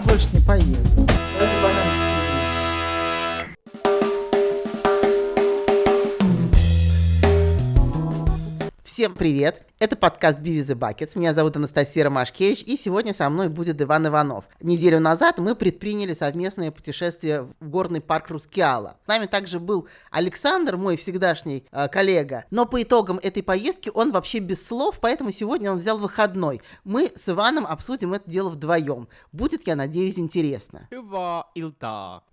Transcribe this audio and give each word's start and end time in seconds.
Я 0.00 0.06
больше 0.06 0.28
не 0.32 0.40
поеду. 0.40 1.06
Всем 8.82 9.14
привет! 9.14 9.69
Это 9.82 9.96
подкаст 9.96 10.38
Биви 10.40 10.60
the 10.60 10.74
Buckets. 10.74 11.18
Меня 11.18 11.32
зовут 11.32 11.56
Анастасия 11.56 12.04
Ромашкевич, 12.04 12.64
и 12.66 12.76
сегодня 12.76 13.14
со 13.14 13.30
мной 13.30 13.48
будет 13.48 13.80
Иван 13.80 14.08
Иванов. 14.08 14.44
Неделю 14.60 15.00
назад 15.00 15.38
мы 15.38 15.54
предприняли 15.54 16.12
совместное 16.12 16.70
путешествие 16.70 17.48
в 17.60 17.70
горный 17.70 18.02
парк 18.02 18.28
Рускеала. 18.28 18.98
С 19.06 19.08
нами 19.08 19.24
также 19.24 19.58
был 19.58 19.88
Александр, 20.10 20.76
мой 20.76 20.98
всегдашний 20.98 21.64
э, 21.72 21.88
коллега. 21.88 22.44
Но 22.50 22.66
по 22.66 22.82
итогам 22.82 23.20
этой 23.22 23.42
поездки 23.42 23.90
он 23.94 24.12
вообще 24.12 24.40
без 24.40 24.66
слов, 24.66 24.98
поэтому 25.00 25.30
сегодня 25.30 25.72
он 25.72 25.78
взял 25.78 25.96
выходной. 25.96 26.60
Мы 26.84 27.06
с 27.16 27.26
Иваном 27.30 27.64
обсудим 27.64 28.12
это 28.12 28.28
дело 28.30 28.50
вдвоем. 28.50 29.08
Будет, 29.32 29.66
я 29.66 29.76
надеюсь, 29.76 30.18
интересно. 30.18 30.88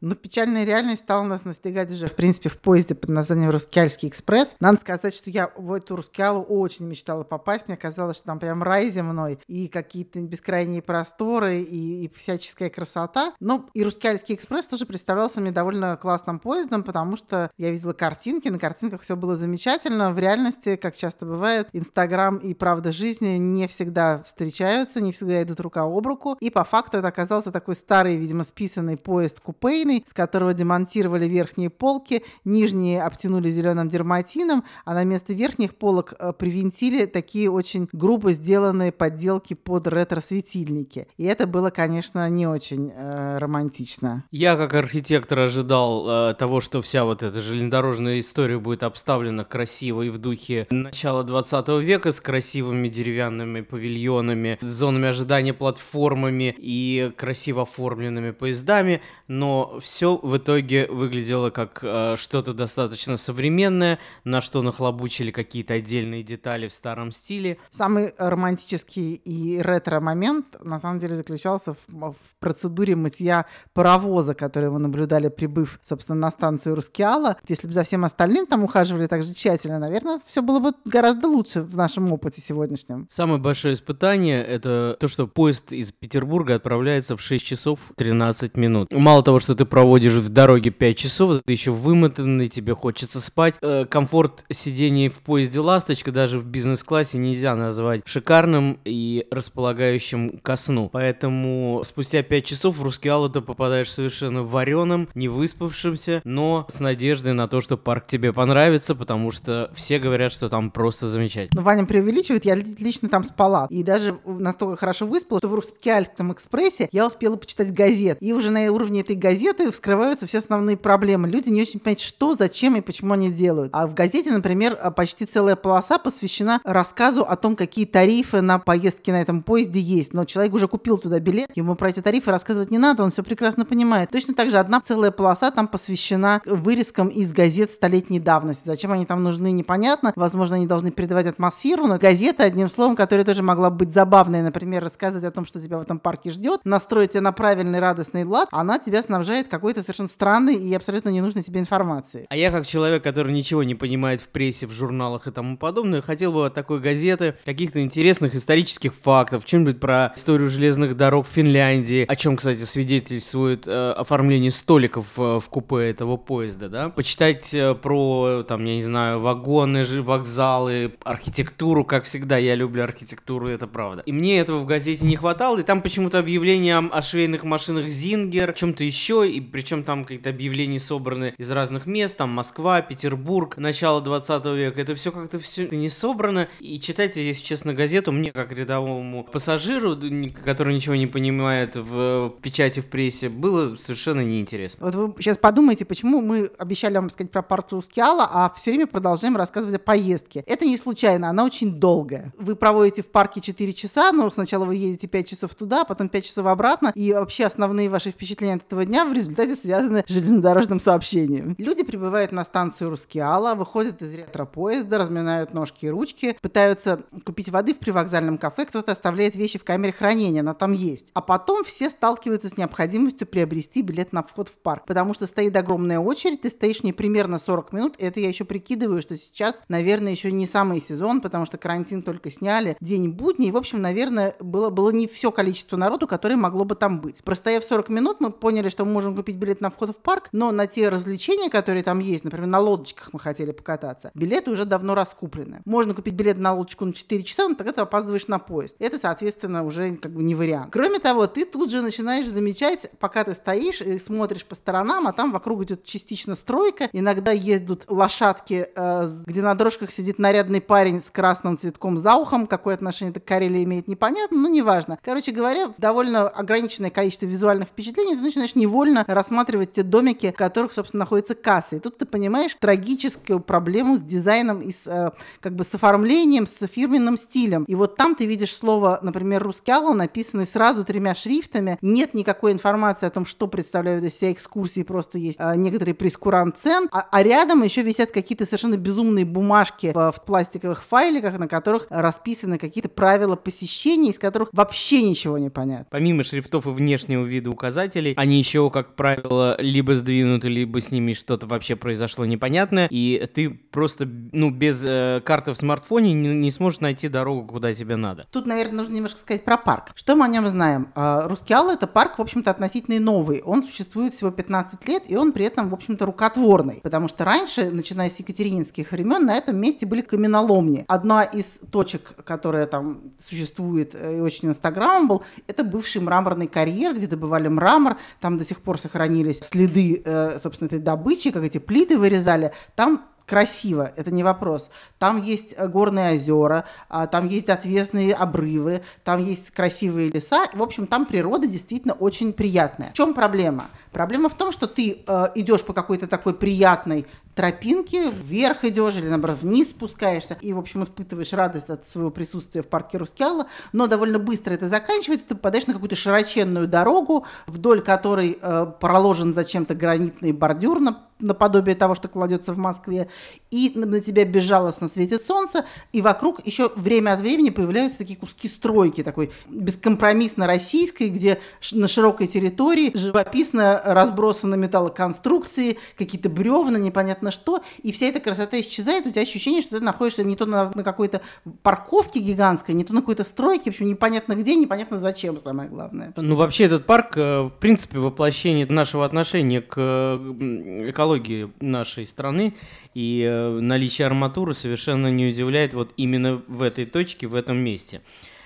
Но 0.01 0.09
ну, 0.09 0.15
печальная 0.15 0.65
реальность 0.65 1.03
стала 1.03 1.23
нас 1.23 1.45
настигать 1.45 1.93
уже, 1.93 2.07
в 2.07 2.15
принципе, 2.15 2.49
в 2.49 2.57
поезде 2.57 2.93
под 2.93 3.09
названием 3.09 3.51
Рускеальский 3.51 4.09
экспресс. 4.09 4.53
Надо 4.59 4.81
сказать, 4.81 5.15
что 5.15 5.29
я 5.29 5.49
в 5.55 5.71
эту 5.71 5.95
Рускеалу 5.95 6.41
очень 6.43 6.85
мечтала 6.85 7.23
попасть 7.23 7.36
попасть. 7.37 7.67
Мне 7.67 7.77
казалось, 7.77 8.17
что 8.17 8.25
там 8.25 8.39
прям 8.39 8.63
рай 8.63 8.89
земной, 8.89 9.39
и 9.47 9.67
какие-то 9.67 10.19
бескрайние 10.19 10.81
просторы, 10.81 11.57
и, 11.57 12.05
и 12.05 12.11
всяческая 12.15 12.69
красота. 12.69 13.33
Но 13.39 13.67
и 13.73 13.83
Рускеальский 13.83 14.35
экспресс 14.35 14.67
тоже 14.67 14.85
представлялся 14.85 15.39
мне 15.39 15.51
довольно 15.51 15.95
классным 15.97 16.39
поездом, 16.39 16.83
потому 16.83 17.15
что 17.15 17.51
я 17.57 17.69
видела 17.71 17.93
картинки, 17.93 18.49
на 18.49 18.59
картинках 18.59 19.01
все 19.01 19.15
было 19.15 19.35
замечательно. 19.35 20.11
В 20.11 20.19
реальности, 20.19 20.75
как 20.75 20.95
часто 20.95 21.25
бывает, 21.25 21.69
Инстаграм 21.73 22.37
и 22.37 22.53
правда 22.53 22.91
жизни 22.91 23.37
не 23.37 23.67
всегда 23.67 24.23
встречаются, 24.23 25.01
не 25.01 25.11
всегда 25.11 25.43
идут 25.43 25.59
рука 25.59 25.83
об 25.83 26.07
руку. 26.07 26.37
И 26.39 26.49
по 26.49 26.63
факту 26.63 26.97
это 26.97 27.07
оказался 27.07 27.51
такой 27.51 27.75
старый, 27.75 28.15
видимо, 28.15 28.43
списанный 28.43 28.97
поезд 28.97 29.39
купейный, 29.39 30.03
с 30.07 30.13
которого 30.13 30.53
демонтировали 30.53 31.27
верхние 31.27 31.69
полки, 31.69 32.23
нижние 32.45 33.01
обтянули 33.03 33.49
зеленым 33.49 33.89
дерматином, 33.89 34.63
а 34.85 34.93
на 34.93 35.03
место 35.03 35.33
верхних 35.33 35.75
полок 35.75 36.13
э, 36.17 36.33
привинтили 36.33 37.05
такие 37.05 37.26
такие 37.27 37.51
очень 37.51 37.89
грубо 37.91 38.31
сделанные 38.31 38.93
подделки 38.93 39.53
под 39.53 39.85
ретро-светильники. 39.87 41.07
И 41.17 41.25
это 41.25 41.45
было, 41.45 41.71
конечно, 41.71 42.29
не 42.29 42.47
очень 42.47 42.93
э, 42.95 43.37
романтично. 43.37 44.23
Я, 44.31 44.55
как 44.55 44.73
архитектор, 44.73 45.39
ожидал 45.39 46.29
э, 46.29 46.35
того, 46.35 46.61
что 46.61 46.81
вся 46.81 47.03
вот 47.03 47.23
эта 47.23 47.41
железнодорожная 47.41 48.19
история 48.19 48.59
будет 48.59 48.83
обставлена 48.83 49.43
красиво 49.43 50.03
и 50.03 50.09
в 50.09 50.19
духе 50.19 50.67
начала 50.69 51.25
20 51.25 51.67
века 51.83 52.13
с 52.13 52.21
красивыми 52.21 52.87
деревянными 52.87 53.59
павильонами, 53.59 54.57
зонами 54.61 55.09
ожидания 55.09 55.53
платформами 55.53 56.55
и 56.57 57.11
красиво 57.17 57.63
оформленными 57.63 58.31
поездами, 58.31 59.01
но 59.27 59.79
все 59.81 60.15
в 60.15 60.37
итоге 60.37 60.87
выглядело 60.87 61.49
как 61.49 61.79
э, 61.81 62.15
что-то 62.17 62.53
достаточно 62.53 63.17
современное, 63.17 63.99
на 64.23 64.41
что 64.41 64.61
нахлобучили 64.61 65.31
какие-то 65.31 65.73
отдельные 65.73 66.23
детали 66.23 66.69
в 66.69 66.73
старом 66.73 67.11
стиле. 67.17 67.57
Самый 67.71 68.13
романтический 68.17 69.13
и 69.13 69.59
ретро-момент, 69.61 70.57
на 70.63 70.79
самом 70.79 70.99
деле, 70.99 71.15
заключался 71.15 71.73
в, 71.73 71.77
в 71.87 72.15
процедуре 72.39 72.95
мытья 72.95 73.45
паровоза, 73.73 74.33
который 74.33 74.69
мы 74.69 74.79
наблюдали, 74.79 75.27
прибыв, 75.29 75.79
собственно, 75.83 76.19
на 76.19 76.31
станцию 76.31 76.75
Рускеала. 76.75 77.37
Если 77.47 77.67
бы 77.67 77.73
за 77.73 77.83
всем 77.83 78.05
остальным 78.05 78.45
там 78.45 78.63
ухаживали 78.63 79.07
так 79.07 79.23
же 79.23 79.33
тщательно, 79.33 79.79
наверное, 79.79 80.19
все 80.25 80.41
было 80.41 80.59
бы 80.59 80.73
гораздо 80.85 81.27
лучше 81.27 81.61
в 81.61 81.75
нашем 81.75 82.11
опыте 82.11 82.41
сегодняшнем. 82.41 83.07
Самое 83.09 83.39
большое 83.39 83.73
испытание— 83.73 84.43
это 84.45 84.97
то, 84.99 85.07
что 85.07 85.27
поезд 85.27 85.71
из 85.71 85.91
Петербурга 85.91 86.55
отправляется 86.55 87.15
в 87.15 87.21
6 87.21 87.45
часов 87.45 87.91
13 87.95 88.57
минут. 88.57 88.91
Мало 88.91 89.23
того, 89.23 89.39
что 89.39 89.55
ты 89.55 89.65
проводишь 89.65 90.13
в 90.13 90.29
дороге 90.29 90.69
5 90.71 90.97
часов, 90.97 91.41
ты 91.45 91.51
еще 91.51 91.71
вымотанный, 91.71 92.47
тебе 92.47 92.75
хочется 92.75 93.21
спать. 93.21 93.55
Э, 93.61 93.85
комфорт 93.85 94.45
сидения 94.51 95.09
в 95.09 95.19
поезде 95.19 95.59
«Ласточка» 95.59 96.11
даже 96.11 96.39
в 96.39 96.45
бизнес-классе 96.45 96.96
классе 96.97 97.19
нельзя 97.19 97.55
назвать 97.55 98.01
шикарным 98.05 98.79
и 98.83 99.27
располагающим 99.29 100.39
ко 100.39 100.55
сну. 100.55 100.89
Поэтому 100.91 101.83
спустя 101.85 102.23
5 102.23 102.43
часов 102.43 102.75
в 102.75 102.81
Рускеалу 102.81 103.29
ты 103.29 103.41
попадаешь 103.41 103.91
совершенно 103.91 104.41
вареным, 104.41 105.07
не 105.13 105.27
выспавшимся, 105.27 106.21
но 106.23 106.65
с 106.69 106.79
надеждой 106.79 107.33
на 107.33 107.47
то, 107.47 107.61
что 107.61 107.77
парк 107.77 108.07
тебе 108.07 108.33
понравится, 108.33 108.95
потому 108.95 109.29
что 109.29 109.69
все 109.75 109.99
говорят, 109.99 110.31
что 110.31 110.49
там 110.49 110.71
просто 110.71 111.07
замечательно. 111.07 111.61
Ну, 111.61 111.61
Ваня 111.61 111.85
преувеличивает, 111.85 112.45
я 112.45 112.55
лично 112.55 113.09
там 113.09 113.23
спала. 113.23 113.67
И 113.69 113.83
даже 113.83 114.17
настолько 114.25 114.75
хорошо 114.77 115.05
выспала, 115.05 115.39
что 115.39 115.49
в 115.49 115.53
Рускеальском 115.53 116.33
экспрессе 116.33 116.89
я 116.91 117.05
успела 117.05 117.35
почитать 117.35 117.71
газет. 117.71 118.17
И 118.21 118.33
уже 118.33 118.49
на 118.49 118.71
уровне 118.71 119.01
этой 119.01 119.15
газеты 119.15 119.69
вскрываются 119.71 120.25
все 120.25 120.39
основные 120.39 120.77
проблемы. 120.77 121.29
Люди 121.29 121.49
не 121.49 121.61
очень 121.61 121.79
понимают, 121.79 121.99
что, 121.99 122.33
зачем 122.33 122.75
и 122.75 122.81
почему 122.81 123.13
они 123.13 123.31
делают. 123.31 123.69
А 123.71 123.85
в 123.85 123.93
газете, 123.93 124.31
например, 124.31 124.75
почти 124.95 125.27
целая 125.27 125.55
полоса 125.55 125.99
посвящена 125.99 126.59
рассказу 126.63 126.86
рассказу 126.87 127.23
о 127.23 127.35
том, 127.35 127.57
какие 127.57 127.85
тарифы 127.85 128.39
на 128.39 128.59
поездки 128.59 129.11
на 129.11 129.21
этом 129.21 129.43
поезде 129.43 129.79
есть. 129.79 130.13
Но 130.13 130.23
человек 130.23 130.53
уже 130.53 130.69
купил 130.69 130.97
туда 130.97 131.19
билет, 131.19 131.49
ему 131.55 131.75
про 131.75 131.89
эти 131.89 132.01
тарифы 132.01 132.31
рассказывать 132.31 132.71
не 132.71 132.77
надо, 132.77 133.03
он 133.03 133.11
все 133.11 133.23
прекрасно 133.23 133.65
понимает. 133.65 134.09
Точно 134.09 134.33
так 134.33 134.49
же 134.49 134.57
одна 134.57 134.79
целая 134.79 135.11
полоса 135.11 135.51
там 135.51 135.67
посвящена 135.67 136.41
вырезкам 136.45 137.09
из 137.09 137.33
газет 137.33 137.71
столетней 137.71 138.21
давности. 138.21 138.63
Зачем 138.65 138.93
они 138.93 139.05
там 139.05 139.21
нужны, 139.21 139.51
непонятно. 139.51 140.13
Возможно, 140.15 140.55
они 140.55 140.65
должны 140.65 140.91
передавать 140.91 141.27
атмосферу, 141.27 141.87
но 141.87 141.97
газета, 141.97 142.43
одним 142.43 142.69
словом, 142.69 142.95
которая 142.95 143.25
тоже 143.25 143.43
могла 143.43 143.69
быть 143.69 143.93
забавной, 143.93 144.41
например, 144.41 144.83
рассказывать 144.83 145.25
о 145.25 145.31
том, 145.31 145.45
что 145.45 145.59
тебя 145.59 145.79
в 145.79 145.81
этом 145.81 145.99
парке 145.99 146.29
ждет, 146.29 146.61
настроить 146.63 147.11
тебя 147.11 147.21
на 147.21 147.33
правильный 147.33 147.79
радостный 147.79 148.23
лад, 148.23 148.47
она 148.51 148.79
тебя 148.79 149.03
снабжает 149.03 149.49
какой-то 149.49 149.81
совершенно 149.81 150.07
странной 150.07 150.55
и 150.55 150.73
абсолютно 150.73 151.09
ненужной 151.09 151.43
тебе 151.43 151.59
информацией. 151.59 152.27
А 152.29 152.37
я, 152.37 152.49
как 152.49 152.65
человек, 152.65 153.03
который 153.03 153.33
ничего 153.33 153.63
не 153.63 153.75
понимает 153.75 154.21
в 154.21 154.29
прессе, 154.29 154.67
в 154.67 154.71
журналах 154.71 155.27
и 155.27 155.31
тому 155.31 155.57
подобное, 155.57 156.01
хотел 156.01 156.31
бы 156.31 156.49
такой 156.49 156.76
газеты, 156.79 157.35
каких-то 157.45 157.81
интересных 157.81 158.35
исторических 158.35 158.93
фактов, 158.93 159.43
что-нибудь 159.45 159.79
про 159.79 160.13
историю 160.15 160.49
железных 160.49 160.95
дорог 160.97 161.27
Финляндии, 161.27 162.05
о 162.07 162.15
чем, 162.15 162.37
кстати, 162.37 162.59
свидетельствует 162.59 163.67
э, 163.67 163.91
оформление 163.91 164.51
столиков 164.51 165.07
э, 165.17 165.39
в 165.39 165.49
купе 165.49 165.89
этого 165.89 166.17
поезда, 166.17 166.69
да, 166.69 166.89
почитать 166.89 167.53
э, 167.53 167.75
про, 167.75 168.43
там, 168.47 168.65
я 168.65 168.75
не 168.75 168.81
знаю, 168.81 169.19
вагоны, 169.19 169.85
вокзалы, 170.01 170.93
архитектуру, 171.03 171.85
как 171.85 172.05
всегда, 172.05 172.37
я 172.37 172.55
люблю 172.55 172.83
архитектуру, 172.83 173.47
это 173.47 173.67
правда. 173.67 174.03
И 174.05 174.11
мне 174.11 174.39
этого 174.39 174.59
в 174.59 174.65
газете 174.65 175.05
не 175.05 175.15
хватало, 175.15 175.59
и 175.59 175.63
там 175.63 175.81
почему-то 175.81 176.19
объявления 176.19 176.77
о 176.77 177.01
швейных 177.01 177.43
машинах 177.43 177.87
Зингер, 177.87 178.53
чем-то 178.53 178.83
еще, 178.83 179.29
и 179.29 179.41
причем 179.41 179.83
там 179.83 180.03
какие-то 180.03 180.29
объявления 180.29 180.79
собраны 180.79 181.33
из 181.37 181.51
разных 181.51 181.85
мест, 181.85 182.17
там 182.17 182.29
Москва, 182.29 182.81
Петербург, 182.81 183.57
начало 183.57 184.01
20 184.01 184.45
века, 184.45 184.81
это 184.81 184.95
все 184.95 185.11
как-то 185.11 185.39
все 185.39 185.67
не 185.69 185.89
собрано, 185.89 186.47
и 186.67 186.79
читать, 186.79 187.15
если 187.15 187.43
честно, 187.43 187.73
газету 187.73 188.11
мне, 188.11 188.31
как 188.31 188.51
рядовому 188.51 189.23
пассажиру, 189.23 189.97
который 190.43 190.75
ничего 190.75 190.95
не 190.95 191.07
понимает 191.07 191.75
в 191.75 192.33
печати, 192.41 192.81
в 192.81 192.87
прессе, 192.87 193.29
было 193.29 193.75
совершенно 193.77 194.21
неинтересно. 194.21 194.85
Вот 194.85 194.95
вы 194.95 195.13
сейчас 195.19 195.37
подумайте, 195.37 195.85
почему 195.85 196.21
мы 196.21 196.51
обещали 196.57 196.95
вам 196.95 197.09
сказать 197.09 197.31
про 197.31 197.41
парк 197.41 197.71
Рускеала, 197.71 198.29
а 198.31 198.53
все 198.55 198.71
время 198.71 198.87
продолжаем 198.87 199.37
рассказывать 199.37 199.75
о 199.75 199.79
поездке. 199.79 200.43
Это 200.45 200.65
не 200.65 200.77
случайно, 200.77 201.29
она 201.29 201.45
очень 201.45 201.79
долгая. 201.79 202.33
Вы 202.37 202.55
проводите 202.55 203.01
в 203.01 203.07
парке 203.09 203.39
4 203.39 203.73
часа, 203.73 204.11
но 204.11 204.29
сначала 204.29 204.65
вы 204.65 204.75
едете 204.75 205.07
5 205.07 205.27
часов 205.27 205.55
туда, 205.55 205.85
потом 205.85 206.09
5 206.09 206.25
часов 206.25 206.45
обратно, 206.47 206.91
и 206.93 207.13
вообще 207.13 207.45
основные 207.45 207.89
ваши 207.89 208.11
впечатления 208.11 208.55
от 208.55 208.65
этого 208.65 208.85
дня 208.85 209.05
в 209.05 209.13
результате 209.13 209.55
связаны 209.55 210.03
с 210.05 210.11
железнодорожным 210.11 210.79
сообщением. 210.79 211.55
Люди 211.57 211.83
прибывают 211.83 212.31
на 212.31 212.43
станцию 212.43 212.89
Рускеала, 212.89 213.55
выходят 213.55 214.01
из 214.01 214.13
ретро-поезда, 214.13 214.97
разминают 214.97 215.53
ножки 215.53 215.85
и 215.85 215.89
ручки, 215.89 216.37
пытаются 216.41 216.56
пытаются 216.57 217.03
купить 217.23 217.49
воды 217.49 217.75
в 217.75 217.77
привокзальном 217.77 218.39
кафе, 218.39 218.65
кто-то 218.65 218.91
оставляет 218.91 219.35
вещи 219.35 219.59
в 219.59 219.63
камере 219.63 219.93
хранения, 219.93 220.41
она 220.41 220.55
там 220.55 220.71
есть. 220.71 221.11
А 221.13 221.21
потом 221.21 221.63
все 221.63 221.91
сталкиваются 221.91 222.49
с 222.49 222.57
необходимостью 222.57 223.27
приобрести 223.27 223.83
билет 223.83 224.11
на 224.11 224.23
вход 224.23 224.49
в 224.49 224.57
парк, 224.57 224.85
потому 224.87 225.13
что 225.13 225.27
стоит 225.27 225.55
огромная 225.55 225.99
очередь, 225.99 226.41
ты 226.41 226.49
стоишь 226.49 226.81
не 226.81 226.93
примерно 226.93 227.37
40 227.37 227.73
минут, 227.73 227.95
это 227.99 228.19
я 228.19 228.27
еще 228.27 228.43
прикидываю, 228.43 229.03
что 229.03 229.15
сейчас, 229.17 229.59
наверное, 229.69 230.13
еще 230.13 230.31
не 230.31 230.47
самый 230.47 230.81
сезон, 230.81 231.21
потому 231.21 231.45
что 231.45 231.59
карантин 231.59 232.01
только 232.01 232.31
сняли, 232.31 232.75
день 232.81 233.09
будний, 233.09 233.51
в 233.51 233.57
общем, 233.57 233.79
наверное, 233.79 234.33
было, 234.39 234.71
было 234.71 234.89
не 234.89 235.05
все 235.05 235.31
количество 235.31 235.77
народу, 235.77 236.07
которое 236.07 236.37
могло 236.37 236.65
бы 236.65 236.73
там 236.73 237.01
быть. 237.01 237.23
Простояв 237.23 237.63
40 237.65 237.89
минут, 237.89 238.17
мы 238.19 238.31
поняли, 238.31 238.69
что 238.69 238.83
мы 238.83 238.93
можем 238.93 239.15
купить 239.15 239.35
билет 239.35 239.61
на 239.61 239.69
вход 239.69 239.91
в 239.91 239.97
парк, 239.97 240.29
но 240.31 240.51
на 240.51 240.65
те 240.65 240.89
развлечения, 240.89 241.51
которые 241.51 241.83
там 241.83 241.99
есть, 241.99 242.23
например, 242.23 242.47
на 242.47 242.59
лодочках 242.59 243.13
мы 243.13 243.19
хотели 243.19 243.51
покататься, 243.51 244.09
билеты 244.15 244.49
уже 244.49 244.65
давно 244.65 244.95
раскуплены. 244.95 245.61
Можно 245.63 245.93
купить 245.93 246.15
билет 246.15 246.39
на 246.39 246.46
на 246.47 246.53
лодочку 246.53 246.85
на 246.85 246.93
4 246.93 247.23
часа, 247.23 247.47
ну, 247.47 247.55
тогда 247.55 247.73
ты 247.73 247.81
опаздываешь 247.81 248.27
на 248.27 248.39
поезд. 248.39 248.75
Это, 248.79 248.97
соответственно, 248.97 249.65
уже 249.65 249.95
как 249.97 250.11
бы 250.11 250.23
не 250.23 250.33
вариант. 250.33 250.69
Кроме 250.71 250.99
того, 250.99 251.27
ты 251.27 251.45
тут 251.45 251.71
же 251.71 251.81
начинаешь 251.81 252.27
замечать, 252.27 252.89
пока 252.99 253.23
ты 253.23 253.33
стоишь 253.33 253.81
и 253.81 253.99
смотришь 253.99 254.45
по 254.45 254.55
сторонам, 254.55 255.07
а 255.07 255.13
там 255.13 255.31
вокруг 255.31 255.63
идет 255.63 255.83
частично 255.83 256.35
стройка, 256.35 256.89
иногда 256.93 257.31
едут 257.31 257.83
лошадки, 257.87 258.67
э, 258.73 259.09
где 259.25 259.41
на 259.41 259.55
дрожках 259.55 259.91
сидит 259.91 260.19
нарядный 260.19 260.61
парень 260.61 261.01
с 261.01 261.09
красным 261.09 261.57
цветком 261.57 261.97
за 261.97 262.15
ухом, 262.15 262.47
какое 262.47 262.75
отношение 262.75 263.11
это 263.11 263.19
к 263.19 263.25
Карелии 263.25 263.63
имеет, 263.63 263.87
непонятно, 263.87 264.37
но 264.37 264.47
неважно. 264.47 264.97
Короче 265.03 265.31
говоря, 265.31 265.73
довольно 265.77 266.29
ограниченное 266.29 266.89
количество 266.89 267.25
визуальных 267.25 267.69
впечатлений, 267.69 268.15
ты 268.15 268.21
начинаешь 268.21 268.55
невольно 268.55 269.03
рассматривать 269.07 269.73
те 269.73 269.83
домики, 269.83 270.31
в 270.31 270.35
которых, 270.35 270.73
собственно, 270.73 271.01
находится 271.01 271.35
касса. 271.35 271.75
И 271.75 271.79
тут 271.79 271.97
ты 271.97 272.05
понимаешь 272.05 272.55
трагическую 272.59 273.39
проблему 273.39 273.97
с 273.97 274.01
дизайном 274.01 274.61
и 274.61 274.71
с, 274.71 274.83
э, 274.85 275.11
как 275.41 275.55
бы 275.55 275.63
с 275.63 275.75
оформлением, 275.75 276.36
с 276.45 276.67
фирменным 276.67 277.17
стилем. 277.17 277.63
И 277.63 277.75
вот 277.75 277.95
там 277.95 278.15
ты 278.15 278.25
видишь 278.25 278.55
слово, 278.55 278.99
например, 279.01 279.43
«Рускеала», 279.43 279.93
написанное 279.93 280.45
сразу 280.45 280.83
тремя 280.83 281.15
шрифтами. 281.15 281.77
Нет 281.81 282.13
никакой 282.13 282.51
информации 282.51 283.07
о 283.07 283.09
том, 283.09 283.25
что 283.25 283.47
представляют 283.47 284.03
из 284.03 284.15
себя 284.15 284.31
экскурсии, 284.31 284.83
просто 284.83 285.17
есть 285.17 285.37
э, 285.39 285.55
некоторые 285.55 285.95
прескурант 285.95 286.57
цен. 286.57 286.87
А, 286.91 287.07
а 287.11 287.23
рядом 287.23 287.63
еще 287.63 287.81
висят 287.81 288.11
какие-то 288.11 288.45
совершенно 288.45 288.77
безумные 288.77 289.25
бумажки 289.25 289.91
в, 289.93 290.11
в 290.11 290.25
пластиковых 290.25 290.83
файликах, 290.83 291.37
на 291.37 291.47
которых 291.47 291.87
расписаны 291.89 292.57
какие-то 292.57 292.89
правила 292.89 293.35
посещения, 293.35 294.11
из 294.11 294.19
которых 294.19 294.49
вообще 294.51 295.01
ничего 295.01 295.37
не 295.37 295.49
понятно. 295.49 295.87
Помимо 295.89 296.23
шрифтов 296.23 296.67
и 296.67 296.69
внешнего 296.69 297.23
вида 297.23 297.49
указателей, 297.49 298.13
они 298.17 298.37
еще, 298.39 298.69
как 298.69 298.95
правило, 298.95 299.55
либо 299.59 299.95
сдвинуты, 299.95 300.49
либо 300.49 300.81
с 300.81 300.91
ними 300.91 301.13
что-то 301.13 301.47
вообще 301.47 301.75
произошло 301.75 302.25
непонятное, 302.25 302.87
и 302.91 303.25
ты 303.33 303.49
просто, 303.49 304.07
ну, 304.31 304.49
без 304.49 304.83
э, 304.85 305.21
карты 305.23 305.53
в 305.53 305.57
смартфоне 305.57 306.13
не, 306.27 306.35
не 306.35 306.51
сможешь 306.51 306.79
найти 306.79 307.07
дорогу, 307.07 307.47
куда 307.47 307.73
тебе 307.73 307.95
надо. 307.95 308.27
Тут, 308.31 308.45
наверное, 308.45 308.77
нужно 308.77 308.95
немножко 308.95 309.19
сказать 309.19 309.43
про 309.43 309.57
парк. 309.57 309.91
Что 309.95 310.15
мы 310.15 310.25
о 310.25 310.27
нем 310.27 310.47
знаем? 310.47 310.89
А, 310.95 311.27
Рускеала– 311.27 311.71
это 311.73 311.87
парк, 311.87 312.17
в 312.17 312.21
общем-то, 312.21 312.51
относительно 312.51 312.99
новый. 312.99 313.41
Он 313.41 313.63
существует 313.63 314.13
всего 314.13 314.31
15 314.31 314.87
лет, 314.87 315.03
и 315.07 315.15
он 315.15 315.31
при 315.31 315.45
этом, 315.45 315.69
в 315.69 315.73
общем-то, 315.73 316.05
рукотворный. 316.05 316.79
Потому 316.83 317.07
что 317.07 317.25
раньше, 317.25 317.69
начиная 317.69 318.09
с 318.09 318.17
екатерининских 318.17 318.91
времен, 318.91 319.25
на 319.25 319.35
этом 319.35 319.57
месте 319.57 319.85
были 319.85 320.01
каменоломни. 320.01 320.85
Одна 320.87 321.23
из 321.23 321.59
точек, 321.71 322.13
которая 322.23 322.65
там 322.65 323.01
существует 323.19 323.93
э, 323.93 324.17
и 324.17 324.19
очень 324.19 324.49
инстаграмом 324.49 325.07
был, 325.07 325.23
это 325.47 325.63
бывший 325.63 326.01
мраморный 326.01 326.47
карьер, 326.47 326.95
где 326.95 327.07
добывали 327.07 327.47
мрамор. 327.47 327.97
Там 328.19 328.37
до 328.37 328.45
сих 328.45 328.61
пор 328.61 328.79
сохранились 328.79 329.41
следы, 329.49 330.01
э, 330.03 330.39
собственно, 330.41 330.67
этой 330.67 330.79
добычи, 330.79 331.31
как 331.31 331.43
эти 331.43 331.57
плиты 331.57 331.97
вырезали. 331.97 332.51
Там 332.75 333.05
красиво, 333.27 333.91
это 333.95 334.09
не 334.09 334.23
вопрос. 334.23 334.71
Там 334.97 335.21
есть 335.21 335.53
э, 335.55 335.67
горные 335.67 336.15
озера, 336.15 336.63
а, 336.89 337.05
там 337.07 337.27
есть 337.27 337.49
отвесные 337.49 338.15
обрывы, 338.15 338.81
там 339.03 339.23
есть 339.23 339.51
красивые 339.51 340.09
леса. 340.09 340.47
В 340.53 340.63
общем, 340.63 340.87
там 340.87 341.05
природа 341.05 341.45
действительно 341.45 341.93
очень 341.93 342.33
приятная. 342.33 342.91
В 342.91 342.93
чем 342.93 343.13
проблема? 343.13 343.65
Проблема 343.91 344.29
в 344.29 344.33
том, 344.33 344.51
что 344.51 344.65
ты 344.65 345.03
э, 345.05 345.27
идешь 345.35 345.63
по 345.63 345.73
какой-то 345.73 346.07
такой 346.07 346.33
приятной 346.33 347.05
тропинке, 347.37 348.09
вверх 348.09 348.65
идешь 348.65 348.95
или, 348.95 349.07
наоборот, 349.07 349.37
вниз 349.41 349.69
спускаешься, 349.69 350.37
и, 350.41 350.53
в 350.53 350.59
общем, 350.59 350.83
испытываешь 350.83 351.31
радость 351.33 351.69
от 351.69 351.87
своего 351.87 352.09
присутствия 352.09 352.63
в 352.63 352.67
парке 352.67 352.97
Рускеала, 352.97 353.47
но 353.71 353.87
довольно 353.87 354.19
быстро 354.19 354.55
это 354.55 354.67
заканчивается, 354.67 355.27
ты 355.27 355.35
попадаешь 355.35 355.67
на 355.67 355.73
какую-то 355.73 355.95
широченную 355.95 356.67
дорогу, 356.67 357.25
вдоль 357.45 357.81
которой 357.81 358.37
э, 358.41 358.67
проложен 358.79 359.33
зачем-то 359.33 359.75
гранитный 359.75 360.31
бордюр 360.31 360.79
на 360.79 361.07
наподобие 361.19 361.75
того, 361.75 361.95
что 361.95 362.07
кладется 362.07 362.53
в 362.53 362.57
Москве, 362.57 363.09
и 363.49 363.71
на 363.75 363.99
тебя 364.01 364.25
безжалостно 364.25 364.87
светит 364.87 365.23
солнце, 365.23 365.65
и 365.91 366.01
вокруг 366.01 366.45
еще 366.45 366.71
время 366.75 367.13
от 367.13 367.21
времени 367.21 367.49
появляются 367.49 367.99
такие 367.99 368.19
куски 368.19 368.47
стройки, 368.47 369.03
такой 369.03 369.31
бескомпромиссно 369.47 370.47
российской, 370.47 371.09
где 371.09 371.39
на 371.71 371.87
широкой 371.87 372.27
территории 372.27 372.95
живописно 372.95 373.81
разбросаны 373.83 374.57
металлоконструкции, 374.57 375.77
какие-то 375.97 376.29
бревна, 376.29 376.77
непонятно 376.77 377.26
что, 377.31 377.61
и 377.83 377.91
вся 377.91 378.07
эта 378.07 378.19
красота 378.19 378.59
исчезает, 378.59 379.05
у 379.07 379.11
тебя 379.11 379.21
ощущение, 379.21 379.61
что 379.61 379.79
ты 379.79 379.83
находишься 379.83 380.23
не 380.23 380.35
то 380.35 380.45
на, 380.45 380.71
на 380.73 380.83
какой-то 380.83 381.21
парковке 381.63 382.19
гигантской, 382.19 382.75
не 382.75 382.83
то 382.83 382.93
на 382.93 383.01
какой-то 383.01 383.23
стройке, 383.23 383.71
в 383.71 383.73
общем, 383.73 383.87
непонятно 383.87 384.35
где, 384.35 384.55
непонятно 384.55 384.97
зачем, 384.97 385.39
самое 385.39 385.69
главное. 385.69 386.13
Ну, 386.15 386.35
вообще, 386.35 386.65
этот 386.65 386.85
парк, 386.85 387.17
э, 387.17 387.41
в 387.43 387.51
принципе, 387.59 387.99
воплощение 387.99 388.65
нашего 388.65 389.05
отношения 389.05 389.61
к 389.61 389.77
экологии 389.77 391.51
нашей 391.59 392.05
страны, 392.05 392.53
и 392.93 393.25
э, 393.27 393.59
наличие 393.59 394.07
арматуры 394.07 394.53
совершенно 394.53 395.11
не 395.11 395.27
удивляет 395.27 395.73
вот 395.73 395.91
именно 395.97 396.41
в 396.47 396.61
этой 396.61 396.85
точке, 396.85 397.27
в 397.27 397.35
этом 397.35 397.57
месте. 397.57 398.01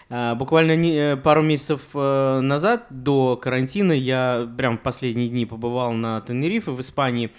А, 0.10 0.36
буквально 0.36 0.72
э, 0.72 1.18
пару 1.18 1.42
месяцев 1.42 1.82
назад, 1.94 2.88
до 2.90 3.38
карантина, 3.38 3.94
я 3.94 4.50
прям 4.58 4.78
в 4.78 4.82
последние 4.82 5.30
дни 5.30 5.46
побывал 5.46 5.94
на 5.94 6.22
Тенерифе 6.22 6.72
в 6.72 6.82
Испании, 6.82 7.32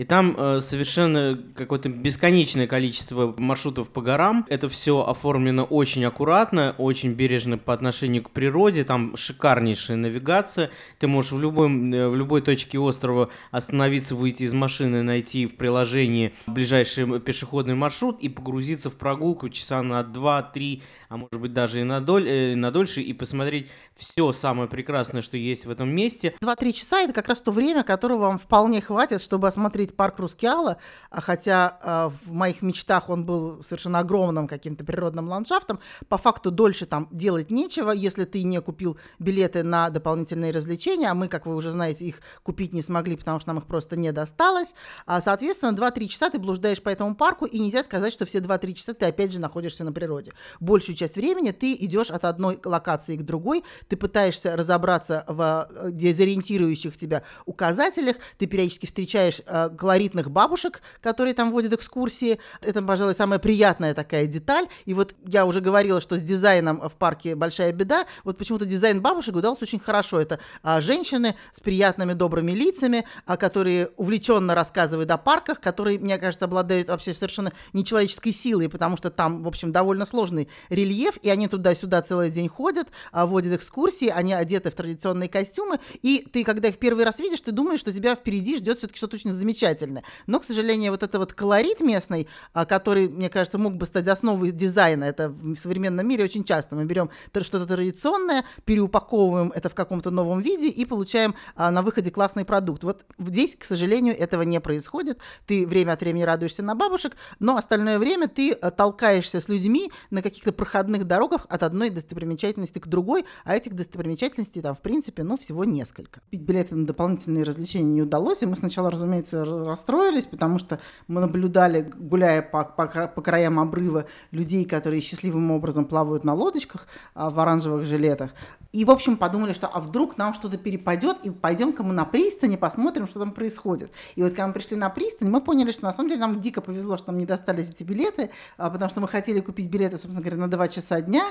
и 0.00 0.04
там 0.04 0.34
э, 0.34 0.60
совершенно 0.62 1.38
какое-то 1.54 1.90
бесконечное 1.90 2.66
количество 2.66 3.34
маршрутов 3.36 3.90
по 3.90 4.00
горам. 4.00 4.46
Это 4.48 4.70
все 4.70 5.04
оформлено 5.04 5.64
очень 5.64 6.06
аккуратно, 6.06 6.74
очень 6.78 7.12
бережно 7.12 7.58
по 7.58 7.74
отношению 7.74 8.22
к 8.22 8.30
природе. 8.30 8.84
Там 8.84 9.14
шикарнейшая 9.14 9.98
навигация. 9.98 10.70
Ты 10.98 11.06
можешь 11.06 11.32
в, 11.32 11.40
любой, 11.42 11.68
э, 11.92 12.08
в 12.08 12.16
любой 12.16 12.40
точке 12.40 12.78
острова 12.78 13.28
остановиться, 13.50 14.14
выйти 14.14 14.44
из 14.44 14.54
машины, 14.54 15.02
найти 15.02 15.44
в 15.44 15.56
приложении 15.56 16.32
ближайший 16.46 17.20
пешеходный 17.20 17.74
маршрут 17.74 18.20
и 18.20 18.30
погрузиться 18.30 18.88
в 18.88 18.94
прогулку 18.94 19.50
часа 19.50 19.82
на 19.82 20.00
2-3, 20.00 20.82
а 21.10 21.18
может 21.18 21.38
быть 21.38 21.52
даже 21.52 21.80
и 21.80 21.82
на, 21.82 22.00
доль, 22.00 22.26
э, 22.26 22.56
на 22.56 22.70
дольше, 22.70 23.02
и 23.02 23.12
посмотреть 23.12 23.68
все 23.94 24.32
самое 24.32 24.66
прекрасное, 24.66 25.20
что 25.20 25.36
есть 25.36 25.66
в 25.66 25.70
этом 25.70 25.90
месте. 25.90 26.34
2-3 26.40 26.72
часа 26.72 27.00
это 27.02 27.12
как 27.12 27.28
раз 27.28 27.42
то 27.42 27.52
время, 27.52 27.82
которого 27.82 28.20
вам 28.20 28.38
вполне 28.38 28.80
хватит, 28.80 29.20
чтобы 29.20 29.46
осмотреть 29.46 29.89
посетить 29.90 29.96
парк 29.96 30.18
Рускеала, 30.18 30.76
а 31.10 31.20
хотя 31.20 31.78
э, 31.82 32.10
в 32.24 32.32
моих 32.32 32.62
мечтах 32.62 33.10
он 33.10 33.24
был 33.24 33.62
совершенно 33.62 34.00
огромным 34.00 34.48
каким-то 34.48 34.84
природным 34.84 35.28
ландшафтом, 35.28 35.78
по 36.08 36.18
факту 36.18 36.50
дольше 36.50 36.86
там 36.86 37.08
делать 37.10 37.50
нечего, 37.50 37.90
если 37.90 38.24
ты 38.24 38.42
не 38.44 38.60
купил 38.60 38.96
билеты 39.18 39.62
на 39.62 39.90
дополнительные 39.90 40.52
развлечения, 40.52 41.10
а 41.10 41.14
мы, 41.14 41.28
как 41.28 41.46
вы 41.46 41.54
уже 41.54 41.70
знаете, 41.70 42.04
их 42.04 42.20
купить 42.42 42.72
не 42.72 42.82
смогли, 42.82 43.16
потому 43.16 43.40
что 43.40 43.48
нам 43.50 43.58
их 43.58 43.66
просто 43.66 43.96
не 43.96 44.12
досталось. 44.12 44.74
А, 45.06 45.20
соответственно, 45.20 45.76
2-3 45.76 46.06
часа 46.06 46.30
ты 46.30 46.38
блуждаешь 46.38 46.82
по 46.82 46.88
этому 46.88 47.14
парку, 47.14 47.46
и 47.46 47.58
нельзя 47.58 47.82
сказать, 47.82 48.12
что 48.12 48.24
все 48.24 48.38
2-3 48.38 48.74
часа 48.74 48.94
ты 48.94 49.06
опять 49.06 49.32
же 49.32 49.40
находишься 49.40 49.84
на 49.84 49.92
природе. 49.92 50.32
Большую 50.60 50.96
часть 50.96 51.16
времени 51.16 51.52
ты 51.52 51.74
идешь 51.74 52.10
от 52.10 52.24
одной 52.24 52.58
локации 52.64 53.16
к 53.16 53.22
другой, 53.22 53.64
ты 53.88 53.96
пытаешься 53.96 54.56
разобраться 54.56 55.24
в 55.26 55.68
э, 55.70 55.90
дезориентирующих 55.92 56.96
тебя 56.96 57.22
указателях, 57.46 58.16
ты 58.38 58.46
периодически 58.46 58.86
встречаешь 58.86 59.40
э, 59.46 59.68
колоритных 59.80 60.30
бабушек, 60.30 60.82
которые 61.00 61.32
там 61.32 61.50
водят 61.50 61.72
экскурсии. 61.72 62.38
Это, 62.60 62.82
пожалуй, 62.82 63.14
самая 63.14 63.38
приятная 63.38 63.94
такая 63.94 64.26
деталь. 64.26 64.68
И 64.84 64.92
вот 64.92 65.14
я 65.24 65.46
уже 65.46 65.62
говорила, 65.62 66.02
что 66.02 66.18
с 66.18 66.22
дизайном 66.22 66.86
в 66.86 66.96
парке 66.96 67.34
большая 67.34 67.72
беда. 67.72 68.04
Вот 68.22 68.36
почему-то 68.36 68.66
дизайн 68.66 69.00
бабушек 69.00 69.34
удался 69.34 69.64
очень 69.64 69.80
хорошо. 69.80 70.20
Это 70.20 70.38
а, 70.62 70.82
женщины 70.82 71.34
с 71.52 71.60
приятными 71.60 72.12
добрыми 72.12 72.52
лицами, 72.52 73.06
а, 73.24 73.38
которые 73.38 73.88
увлеченно 73.96 74.54
рассказывают 74.54 75.10
о 75.10 75.16
парках, 75.16 75.60
которые, 75.62 75.98
мне 75.98 76.18
кажется, 76.18 76.44
обладают 76.44 76.88
вообще 76.88 77.14
совершенно 77.14 77.50
нечеловеческой 77.72 78.34
силой, 78.34 78.68
потому 78.68 78.98
что 78.98 79.10
там, 79.10 79.42
в 79.42 79.48
общем, 79.48 79.72
довольно 79.72 80.04
сложный 80.04 80.50
рельеф, 80.68 81.16
и 81.22 81.30
они 81.30 81.48
туда-сюда 81.48 82.02
целый 82.02 82.30
день 82.30 82.48
ходят, 82.48 82.88
а, 83.12 83.24
водят 83.24 83.54
экскурсии, 83.54 84.08
они 84.08 84.34
одеты 84.34 84.70
в 84.70 84.74
традиционные 84.74 85.30
костюмы, 85.30 85.80
и 86.02 86.26
ты, 86.30 86.44
когда 86.44 86.68
их 86.68 86.78
первый 86.78 87.06
раз 87.06 87.18
видишь, 87.18 87.40
ты 87.40 87.50
думаешь, 87.50 87.80
что 87.80 87.90
тебя 87.94 88.14
впереди 88.14 88.58
ждет 88.58 88.76
все-таки 88.76 88.98
что-то 88.98 89.16
очень 89.16 89.32
замечательное 89.32 89.69
замечательно. 89.70 90.02
Но, 90.26 90.40
к 90.40 90.44
сожалению, 90.44 90.92
вот 90.92 91.02
это 91.02 91.18
вот 91.18 91.32
колорит 91.32 91.80
местный, 91.80 92.28
а, 92.52 92.64
который, 92.64 93.08
мне 93.08 93.28
кажется, 93.28 93.58
мог 93.58 93.76
бы 93.76 93.86
стать 93.86 94.08
основой 94.08 94.50
дизайна, 94.50 95.04
это 95.04 95.28
в 95.28 95.56
современном 95.56 96.06
мире 96.06 96.24
очень 96.24 96.44
часто. 96.44 96.76
Мы 96.76 96.84
берем 96.84 97.10
что-то 97.40 97.66
традиционное, 97.66 98.44
переупаковываем 98.64 99.52
это 99.54 99.68
в 99.68 99.74
каком-то 99.74 100.10
новом 100.10 100.40
виде 100.40 100.68
и 100.68 100.84
получаем 100.84 101.34
а, 101.56 101.70
на 101.70 101.82
выходе 101.82 102.10
классный 102.10 102.44
продукт. 102.44 102.84
Вот 102.84 103.04
здесь, 103.18 103.56
к 103.56 103.64
сожалению, 103.64 104.18
этого 104.18 104.42
не 104.42 104.60
происходит. 104.60 105.20
Ты 105.46 105.66
время 105.66 105.92
от 105.92 106.00
времени 106.00 106.22
радуешься 106.22 106.62
на 106.62 106.74
бабушек, 106.74 107.16
но 107.38 107.56
остальное 107.56 107.98
время 107.98 108.28
ты 108.28 108.52
а, 108.52 108.70
толкаешься 108.70 109.40
с 109.40 109.48
людьми 109.48 109.90
на 110.10 110.22
каких-то 110.22 110.52
проходных 110.52 111.06
дорогах 111.06 111.46
от 111.48 111.62
одной 111.62 111.90
достопримечательности 111.90 112.78
к 112.78 112.86
другой, 112.86 113.24
а 113.44 113.56
этих 113.56 113.74
достопримечательностей 113.74 114.62
там, 114.62 114.74
в 114.74 114.82
принципе, 114.82 115.22
ну, 115.22 115.36
всего 115.38 115.64
несколько. 115.64 116.20
Купить 116.20 116.42
билеты 116.42 116.74
на 116.74 116.86
дополнительные 116.86 117.44
развлечения 117.44 117.90
не 117.90 118.02
удалось, 118.02 118.42
и 118.42 118.46
мы 118.46 118.56
сначала, 118.56 118.90
разумеется, 118.90 119.44
расстроились, 119.50 120.26
потому 120.26 120.58
что 120.58 120.80
мы 121.08 121.20
наблюдали, 121.20 121.90
гуляя 121.96 122.42
по, 122.42 122.64
по, 122.64 122.86
по 122.86 123.22
краям 123.22 123.58
обрыва, 123.58 124.06
людей, 124.30 124.64
которые 124.64 125.00
счастливым 125.00 125.50
образом 125.50 125.84
плавают 125.84 126.24
на 126.24 126.34
лодочках 126.34 126.86
а, 127.14 127.30
в 127.30 127.38
оранжевых 127.40 127.84
жилетах. 127.86 128.30
И, 128.72 128.84
в 128.84 128.90
общем, 128.90 129.16
подумали, 129.16 129.52
что 129.52 129.66
а 129.66 129.80
вдруг 129.80 130.16
нам 130.16 130.32
что-то 130.32 130.56
перепадет, 130.56 131.18
и 131.24 131.30
пойдем-ка 131.30 131.82
мы 131.82 131.92
на 131.92 132.04
пристани, 132.04 132.54
посмотрим, 132.56 133.08
что 133.08 133.18
там 133.18 133.32
происходит. 133.32 133.90
И 134.14 134.22
вот 134.22 134.30
когда 134.30 134.46
мы 134.46 134.52
пришли 134.52 134.76
на 134.76 134.88
пристань, 134.90 135.28
мы 135.28 135.40
поняли, 135.40 135.72
что 135.72 135.84
на 135.84 135.92
самом 135.92 136.08
деле 136.08 136.20
нам 136.20 136.40
дико 136.40 136.60
повезло, 136.60 136.96
что 136.96 137.08
нам 137.08 137.18
не 137.18 137.26
достались 137.26 137.70
эти 137.70 137.82
билеты, 137.82 138.30
а, 138.56 138.70
потому 138.70 138.88
что 138.88 139.00
мы 139.00 139.08
хотели 139.08 139.40
купить 139.40 139.68
билеты, 139.68 139.98
собственно 139.98 140.20
говоря, 140.20 140.36
на 140.42 140.48
2 140.48 140.68
часа 140.68 141.00
дня, 141.00 141.24